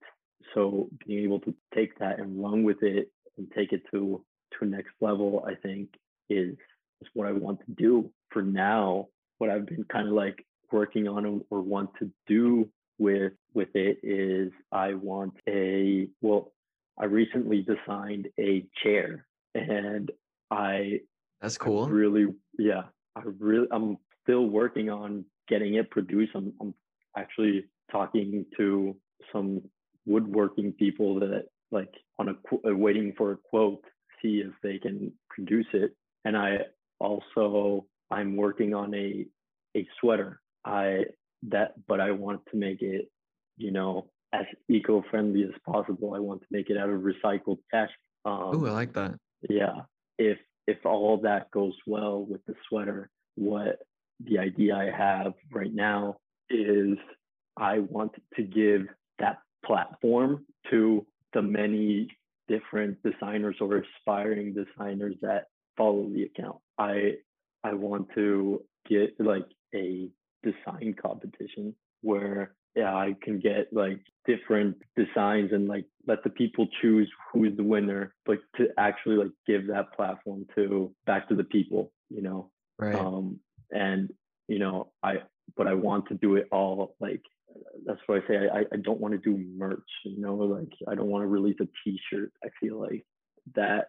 So 0.54 0.88
being 1.06 1.24
able 1.24 1.40
to 1.40 1.54
take 1.74 1.98
that 1.98 2.18
and 2.18 2.42
run 2.42 2.62
with 2.64 2.82
it 2.82 3.10
and 3.36 3.50
take 3.54 3.72
it 3.72 3.82
to 3.92 4.24
to 4.58 4.66
next 4.66 4.92
level 5.00 5.44
I 5.46 5.54
think 5.54 5.90
is 6.30 6.56
is 7.00 7.08
what 7.14 7.26
I 7.26 7.32
want 7.32 7.60
to 7.60 7.72
do. 7.76 8.10
For 8.30 8.42
now 8.42 9.08
what 9.38 9.50
I've 9.50 9.66
been 9.66 9.84
kind 9.84 10.08
of 10.08 10.14
like 10.14 10.44
working 10.72 11.08
on 11.08 11.42
or 11.50 11.60
want 11.60 11.90
to 12.00 12.10
do 12.26 12.68
with 12.98 13.32
with 13.54 13.68
it 13.74 13.98
is 14.02 14.52
I 14.72 14.94
want 14.94 15.34
a 15.48 16.08
well 16.20 16.52
I 16.98 17.04
recently 17.04 17.62
designed 17.64 18.28
a 18.38 18.64
chair 18.82 19.26
and 19.54 20.10
I 20.50 21.00
That's 21.40 21.58
cool. 21.58 21.84
I 21.84 21.88
really 21.88 22.26
yeah, 22.58 22.82
I 23.16 23.22
really 23.38 23.66
I'm 23.70 23.98
still 24.22 24.46
working 24.46 24.90
on 24.90 25.24
getting 25.48 25.74
it 25.74 25.90
produced. 25.90 26.32
I'm 26.34 26.52
I'm 26.60 26.74
actually 27.16 27.64
talking 27.90 28.44
to 28.56 28.96
some 29.32 29.62
woodworking 30.06 30.72
people 30.72 31.20
that 31.20 31.44
like 31.70 31.92
on 32.18 32.28
a 32.28 32.32
uh, 32.68 32.74
waiting 32.74 33.12
for 33.16 33.32
a 33.32 33.36
quote 33.36 33.84
see 34.22 34.42
if 34.44 34.52
they 34.62 34.78
can 34.78 35.12
produce 35.28 35.66
it 35.74 35.94
and 36.24 36.36
I 36.36 36.58
also 36.98 37.86
I'm 38.10 38.36
working 38.36 38.74
on 38.74 38.94
a 38.94 39.26
a 39.76 39.86
sweater 40.00 40.40
I 40.64 41.04
that 41.48 41.74
but 41.86 42.00
I 42.00 42.10
want 42.10 42.40
to 42.50 42.56
make 42.56 42.82
it, 42.82 43.10
you 43.56 43.70
know, 43.70 44.10
as 44.32 44.44
eco-friendly 44.68 45.44
as 45.44 45.54
possible. 45.64 46.14
I 46.14 46.18
want 46.18 46.40
to 46.40 46.46
make 46.50 46.70
it 46.70 46.76
out 46.76 46.90
of 46.90 47.00
recycled 47.00 47.58
cash. 47.72 47.90
Um, 48.24 48.50
oh, 48.52 48.66
I 48.66 48.70
like 48.70 48.92
that. 48.94 49.14
Yeah. 49.48 49.82
If 50.18 50.38
if 50.68 50.84
all 50.84 51.16
that 51.22 51.50
goes 51.50 51.72
well 51.86 52.26
with 52.28 52.44
the 52.44 52.54
sweater, 52.68 53.08
what 53.36 53.78
the 54.22 54.38
idea 54.38 54.76
I 54.76 54.90
have 54.90 55.32
right 55.50 55.72
now 55.72 56.18
is 56.50 56.98
I 57.56 57.78
want 57.78 58.12
to 58.36 58.42
give 58.42 58.82
that 59.18 59.38
platform 59.64 60.44
to 60.70 61.06
the 61.32 61.40
many 61.40 62.08
different 62.48 62.98
designers 63.02 63.56
or 63.62 63.82
aspiring 63.82 64.54
designers 64.54 65.14
that 65.22 65.46
follow 65.74 66.06
the 66.10 66.24
account. 66.24 66.58
I 66.76 67.14
I 67.64 67.72
want 67.72 68.08
to 68.14 68.62
get 68.86 69.14
like 69.18 69.48
a 69.74 70.10
design 70.42 70.94
competition 71.00 71.74
where 72.02 72.52
yeah 72.78 72.94
i 72.94 73.14
can 73.22 73.38
get 73.40 73.72
like 73.72 74.00
different 74.24 74.76
designs 74.96 75.50
and 75.52 75.68
like 75.68 75.84
let 76.06 76.22
the 76.22 76.30
people 76.30 76.66
choose 76.80 77.10
who 77.32 77.44
is 77.44 77.56
the 77.56 77.62
winner 77.62 78.14
but 78.24 78.38
to 78.56 78.68
actually 78.78 79.16
like 79.16 79.32
give 79.46 79.66
that 79.66 79.92
platform 79.94 80.46
to 80.54 80.92
back 81.06 81.28
to 81.28 81.34
the 81.34 81.44
people 81.44 81.92
you 82.08 82.22
know 82.22 82.50
right 82.78 82.94
um 82.94 83.40
and 83.72 84.10
you 84.46 84.58
know 84.58 84.90
i 85.02 85.14
but 85.56 85.66
i 85.66 85.74
want 85.74 86.06
to 86.06 86.14
do 86.14 86.36
it 86.36 86.46
all 86.52 86.94
like 87.00 87.22
that's 87.84 88.00
what 88.06 88.22
i 88.22 88.28
say 88.28 88.36
i 88.52 88.60
i 88.72 88.76
don't 88.76 89.00
want 89.00 89.12
to 89.12 89.18
do 89.18 89.44
merch 89.56 89.90
you 90.04 90.20
know 90.20 90.36
like 90.36 90.72
i 90.88 90.94
don't 90.94 91.08
want 91.08 91.22
to 91.22 91.28
release 91.28 91.56
a 91.60 91.68
t-shirt 91.82 92.32
i 92.44 92.48
feel 92.60 92.80
like 92.80 93.04
that 93.54 93.88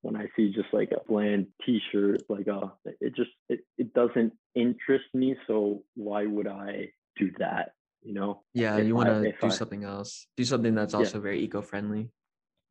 when 0.00 0.16
I 0.16 0.26
see 0.36 0.52
just 0.52 0.72
like 0.72 0.90
a 0.92 1.00
bland 1.08 1.46
T-shirt, 1.64 2.22
like 2.28 2.48
uh, 2.48 2.68
it 3.00 3.14
just 3.14 3.30
it, 3.48 3.60
it 3.78 3.94
doesn't 3.94 4.32
interest 4.54 5.04
me. 5.14 5.36
So 5.46 5.82
why 5.94 6.26
would 6.26 6.46
I 6.46 6.90
do 7.18 7.30
that? 7.38 7.72
You 8.02 8.14
know? 8.14 8.42
Yeah, 8.54 8.78
you 8.78 8.94
want 8.94 9.08
to 9.08 9.32
do 9.40 9.46
I, 9.46 9.48
something 9.50 9.84
else. 9.84 10.26
Do 10.36 10.44
something 10.44 10.74
that's 10.74 10.94
also 10.94 11.18
yeah. 11.18 11.22
very 11.22 11.40
eco-friendly. 11.44 12.10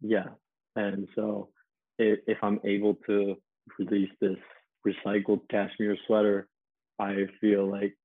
Yeah, 0.02 0.28
and 0.76 1.08
so 1.16 1.50
if, 1.98 2.20
if 2.28 2.38
I'm 2.42 2.60
able 2.64 2.96
to 3.08 3.36
release 3.80 4.10
this 4.20 4.38
recycled 4.86 5.42
cashmere 5.50 5.98
sweater, 6.08 6.50
I 7.00 7.28
feel 7.40 7.70
like 7.70 7.96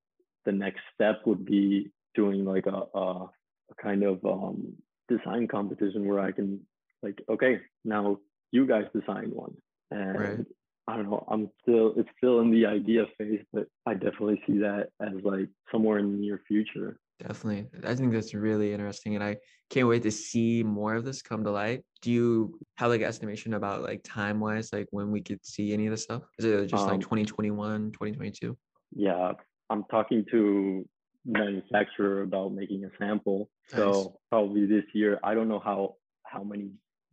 the 0.45 0.53
next 0.53 0.81
step 0.95 1.23
would 1.27 1.45
be 1.45 1.91
doing 2.15 2.45
like 2.45 2.67
a, 2.67 2.99
a, 2.99 3.31
a 3.71 3.75
kind 3.83 4.03
of 4.03 4.25
um, 4.25 4.75
design 5.09 5.49
competition 5.49 6.07
where 6.07 6.21
I 6.21 6.33
can 6.33 6.61
like, 7.03 7.21
okay, 7.29 7.61
now 7.85 8.19
you 8.53 8.67
guys 8.67 8.85
design 8.95 9.31
one. 9.33 9.55
And 9.91 10.19
right. 10.19 10.39
I 10.89 10.97
don't 10.97 11.11
know, 11.11 11.25
I'm 11.29 11.51
still 11.63 11.95
it's 11.97 12.09
still 12.17 12.41
in 12.41 12.51
the 12.51 12.67
idea 12.67 13.07
phase, 13.19 13.45
but 13.53 13.67
I 13.87 13.95
definitely 13.95 14.43
see 14.47 14.59
that 14.59 14.89
as 15.01 15.15
like 15.23 15.49
somewhere 15.73 15.99
in 15.99 16.13
the 16.13 16.19
near 16.19 16.41
future. 16.47 16.99
Definitely. 17.19 17.67
I 17.89 17.95
think 17.95 18.13
that's 18.13 18.35
really 18.35 18.73
interesting 18.73 19.15
and 19.15 19.25
I 19.25 19.37
can't 19.71 19.89
wait 19.89 20.03
to 20.03 20.11
see 20.11 20.63
more 20.63 20.95
of 20.95 21.05
this 21.05 21.23
come 21.23 21.43
to 21.45 21.51
light. 21.51 21.83
Do 22.03 22.11
you 22.13 22.59
have 22.77 22.91
like 22.91 23.01
estimation 23.01 23.55
about 23.55 23.83
like 23.83 24.03
time 24.05 24.39
wise, 24.39 24.71
like 24.73 24.87
when 24.91 25.11
we 25.11 25.23
could 25.23 25.45
see 25.45 25.73
any 25.73 25.87
of 25.87 25.93
this 25.93 26.03
stuff? 26.03 26.23
Is 26.39 26.45
it 26.45 26.67
just 26.67 26.85
um, 26.85 26.91
like 26.91 27.01
2021, 27.01 27.93
2022? 27.93 28.57
Yeah. 28.95 29.33
I'm 29.71 29.85
talking 29.91 30.25
to 30.31 30.87
manufacturer 31.25 32.23
about 32.23 32.53
making 32.53 32.85
a 32.85 32.91
sample. 32.99 33.51
Nice. 33.73 33.79
So 33.79 34.19
probably 34.31 34.67
this 34.67 34.85
year. 34.93 35.19
I 35.25 35.35
don't 35.35 35.49
know 35.49 35.61
how 35.63 35.97
how 36.25 36.43
many 36.43 36.71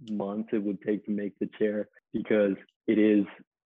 months 0.09 0.49
it 0.53 0.63
would 0.63 0.81
take 0.85 1.05
to 1.05 1.11
make 1.11 1.33
the 1.39 1.49
chair 1.57 1.87
because 2.13 2.55
it 2.87 2.99
is 2.99 3.25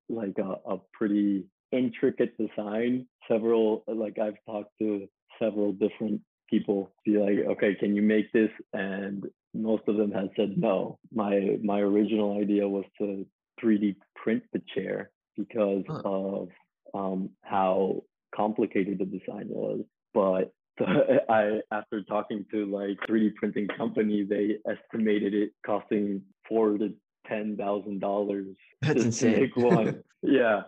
like 0.10 0.38
a, 0.38 0.72
a 0.72 0.78
pretty 0.94 1.46
intricate 1.72 2.38
design. 2.38 3.08
Several, 3.28 3.84
like 3.88 4.18
I've 4.20 4.38
talked 4.46 4.72
to 4.80 5.08
several 5.40 5.72
different 5.74 6.22
people 6.50 6.92
be 7.06 7.18
like, 7.18 7.58
okay, 7.58 7.76
can 7.76 7.96
you 7.96 8.02
make 8.02 8.32
this? 8.32 8.50
And 8.74 9.24
most 9.54 9.84
of 9.88 9.98
them 9.98 10.12
have 10.12 10.30
said 10.36 10.58
no. 10.58 11.00
My 11.14 11.58
my 11.64 11.80
original 11.80 12.40
idea 12.40 12.68
was 12.68 12.86
to 13.00 13.26
3D 13.64 13.96
print 14.16 14.44
the 14.54 14.62
chair 14.76 15.12
because 15.36 15.84
huh. 15.88 16.02
of 16.06 16.50
um, 16.94 17.30
how 17.44 18.04
complicated 18.36 19.00
the 19.00 19.06
design 19.06 19.48
was. 19.50 19.82
But 20.14 20.52
so 20.80 20.86
I, 21.30 21.60
after 21.72 22.04
talking 22.04 22.46
to 22.52 22.66
like 22.66 22.98
3D 23.10 23.36
printing 23.36 23.68
company, 23.68 24.26
they 24.28 24.58
estimated 24.70 25.34
it 25.34 25.52
costing 25.66 26.22
four 26.48 26.78
to 26.78 26.94
ten 27.28 27.58
thousand 27.58 28.00
dollars 28.00 28.56
to 28.84 28.92
insane. 28.92 29.42
make 29.42 29.56
one. 29.56 30.04
yeah. 30.22 30.62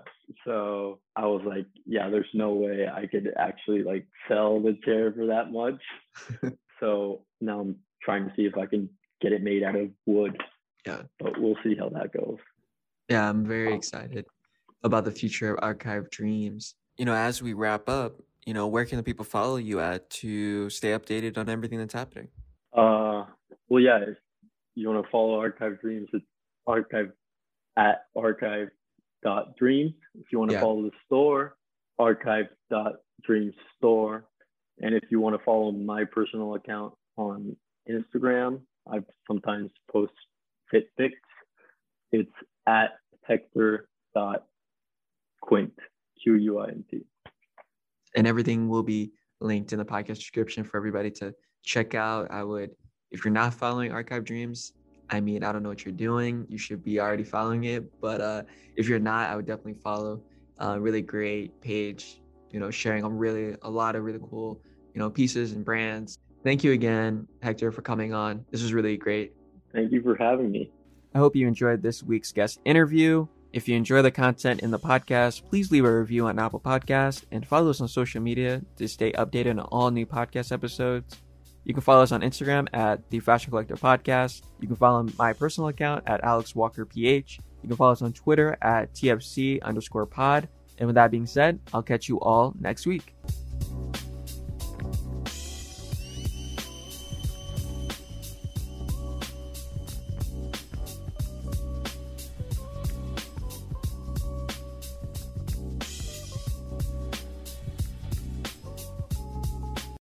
So 0.45 0.99
I 1.15 1.25
was 1.25 1.41
like, 1.45 1.65
yeah, 1.85 2.09
there's 2.09 2.29
no 2.33 2.53
way 2.53 2.87
I 2.87 3.07
could 3.07 3.33
actually 3.37 3.83
like 3.83 4.07
sell 4.27 4.59
the 4.59 4.77
chair 4.85 5.11
for 5.11 5.25
that 5.27 5.51
much. 5.51 5.81
so 6.79 7.21
now 7.41 7.61
I'm 7.61 7.75
trying 8.01 8.27
to 8.27 8.35
see 8.35 8.43
if 8.43 8.57
I 8.57 8.65
can 8.65 8.89
get 9.21 9.31
it 9.31 9.41
made 9.41 9.63
out 9.63 9.75
of 9.75 9.89
wood. 10.05 10.37
Yeah. 10.85 11.01
But 11.19 11.39
we'll 11.39 11.57
see 11.63 11.75
how 11.75 11.89
that 11.89 12.13
goes. 12.13 12.37
Yeah, 13.09 13.27
I'm 13.27 13.45
very 13.45 13.69
um, 13.69 13.73
excited. 13.73 14.25
about 14.83 15.05
the 15.05 15.11
future 15.11 15.53
of 15.53 15.59
Archive 15.63 16.09
Dreams. 16.11 16.75
You 16.97 17.05
know, 17.05 17.15
as 17.15 17.41
we 17.41 17.53
wrap 17.53 17.89
up, 17.89 18.21
you 18.45 18.53
know, 18.53 18.67
where 18.67 18.85
can 18.85 18.97
the 18.97 19.03
people 19.03 19.25
follow 19.25 19.57
you 19.57 19.79
at 19.79 20.09
to 20.11 20.69
stay 20.69 20.89
updated 20.91 21.37
on 21.37 21.49
everything 21.49 21.79
that's 21.79 21.93
happening? 21.93 22.29
Uh, 22.73 23.25
well, 23.67 23.81
yeah, 23.81 23.97
if 23.97 24.17
you 24.75 24.89
want 24.89 25.03
to 25.03 25.11
follow 25.11 25.39
Archive 25.39 25.81
Dreams, 25.81 26.07
it's 26.13 26.25
archive 26.69 27.11
at 27.77 28.03
archive 28.15 28.69
dot 29.23 29.57
dreams. 29.57 29.93
If 30.15 30.31
you 30.31 30.39
want 30.39 30.51
to 30.51 30.55
yeah. 30.55 30.61
follow 30.61 30.83
the 30.83 30.91
store, 31.05 31.57
archive 31.97 32.45
dot 32.69 32.93
dreams 33.23 33.55
store. 33.77 34.29
And 34.81 34.95
if 34.95 35.03
you 35.11 35.19
want 35.19 35.37
to 35.37 35.43
follow 35.43 35.71
my 35.71 36.05
personal 36.05 36.55
account 36.55 36.93
on 37.17 37.57
Instagram, 37.89 38.61
I 38.89 38.99
sometimes 39.27 39.71
post 39.91 40.13
fit 40.71 40.87
pics. 40.97 41.15
It's 42.11 42.31
at 42.65 42.91
Hector 43.27 43.89
dot 44.15 44.45
Quint 45.41 45.73
Q 46.23 46.35
U 46.35 46.59
I 46.59 46.69
N 46.69 46.85
T. 46.89 47.01
And 48.15 48.25
everything 48.25 48.69
will 48.69 48.83
be 48.83 49.11
linked 49.41 49.73
in 49.73 49.79
the 49.79 49.85
podcast 49.85 50.15
description 50.15 50.63
for 50.63 50.77
everybody 50.77 51.11
to 51.11 51.33
check 51.63 51.93
out. 51.93 52.31
I 52.31 52.43
would, 52.43 52.71
if 53.11 53.23
you're 53.23 53.33
not 53.33 53.53
following 53.53 53.91
Archive 53.91 54.23
Dreams, 54.23 54.73
I 55.09 55.19
mean, 55.19 55.43
I 55.43 55.51
don't 55.51 55.63
know 55.63 55.69
what 55.69 55.85
you're 55.85 55.93
doing. 55.93 56.45
You 56.49 56.57
should 56.57 56.83
be 56.83 56.99
already 56.99 57.23
following 57.23 57.63
it. 57.65 57.99
But 57.99 58.21
uh, 58.21 58.43
if 58.75 58.87
you're 58.87 58.99
not, 58.99 59.29
I 59.29 59.35
would 59.35 59.45
definitely 59.45 59.81
follow. 59.81 60.21
Uh, 60.61 60.77
really 60.79 61.01
great 61.01 61.61
page, 61.61 62.21
you 62.51 62.59
know, 62.59 62.69
sharing 62.69 63.03
a 63.03 63.09
really 63.09 63.55
a 63.61 63.69
lot 63.69 63.95
of 63.95 64.03
really 64.03 64.19
cool, 64.29 64.61
you 64.93 64.99
know, 64.99 65.09
pieces 65.09 65.53
and 65.53 65.63
brands. 65.63 66.17
Thank 66.43 66.63
you 66.63 66.73
again, 66.73 67.27
Hector, 67.41 67.71
for 67.71 67.81
coming 67.81 68.13
on. 68.13 68.45
This 68.51 68.61
was 68.61 68.73
really 68.73 68.97
great. 68.97 69.33
Thank 69.73 69.91
you 69.91 70.01
for 70.01 70.15
having 70.15 70.51
me. 70.51 70.71
I 71.13 71.17
hope 71.17 71.35
you 71.35 71.47
enjoyed 71.47 71.81
this 71.81 72.03
week's 72.03 72.31
guest 72.31 72.59
interview. 72.65 73.27
If 73.51 73.67
you 73.67 73.75
enjoy 73.75 74.03
the 74.03 74.11
content 74.11 74.61
in 74.61 74.69
the 74.69 74.77
podcast, 74.77 75.47
please 75.49 75.71
leave 75.71 75.85
a 75.85 75.99
review 75.99 76.27
on 76.27 76.37
Apple 76.37 76.59
Podcast 76.59 77.23
and 77.31 77.47
follow 77.47 77.71
us 77.71 77.81
on 77.81 77.87
social 77.87 78.21
media 78.21 78.61
to 78.75 78.87
stay 78.87 79.11
updated 79.13 79.51
on 79.51 79.59
all 79.59 79.89
new 79.89 80.05
podcast 80.05 80.51
episodes. 80.51 81.15
You 81.65 81.73
can 81.73 81.81
follow 81.81 82.01
us 82.01 82.11
on 82.11 82.21
Instagram 82.21 82.67
at 82.73 83.09
the 83.09 83.19
Fashion 83.19 83.51
Collective 83.51 83.79
Podcast. 83.79 84.41
You 84.59 84.67
can 84.67 84.75
follow 84.75 85.05
my 85.17 85.33
personal 85.33 85.67
account 85.67 86.03
at 86.07 86.23
Alex 86.23 86.55
Walker 86.55 86.85
PH. 86.85 87.39
You 87.61 87.67
can 87.67 87.77
follow 87.77 87.91
us 87.91 88.01
on 88.01 88.13
Twitter 88.13 88.57
at 88.61 88.93
TFC 88.93 89.61
underscore 89.61 90.05
pod. 90.05 90.47
And 90.77 90.87
with 90.87 90.95
that 90.95 91.11
being 91.11 91.25
said, 91.25 91.59
I'll 91.73 91.83
catch 91.83 92.07
you 92.07 92.19
all 92.21 92.55
next 92.59 92.85
week. 92.87 93.13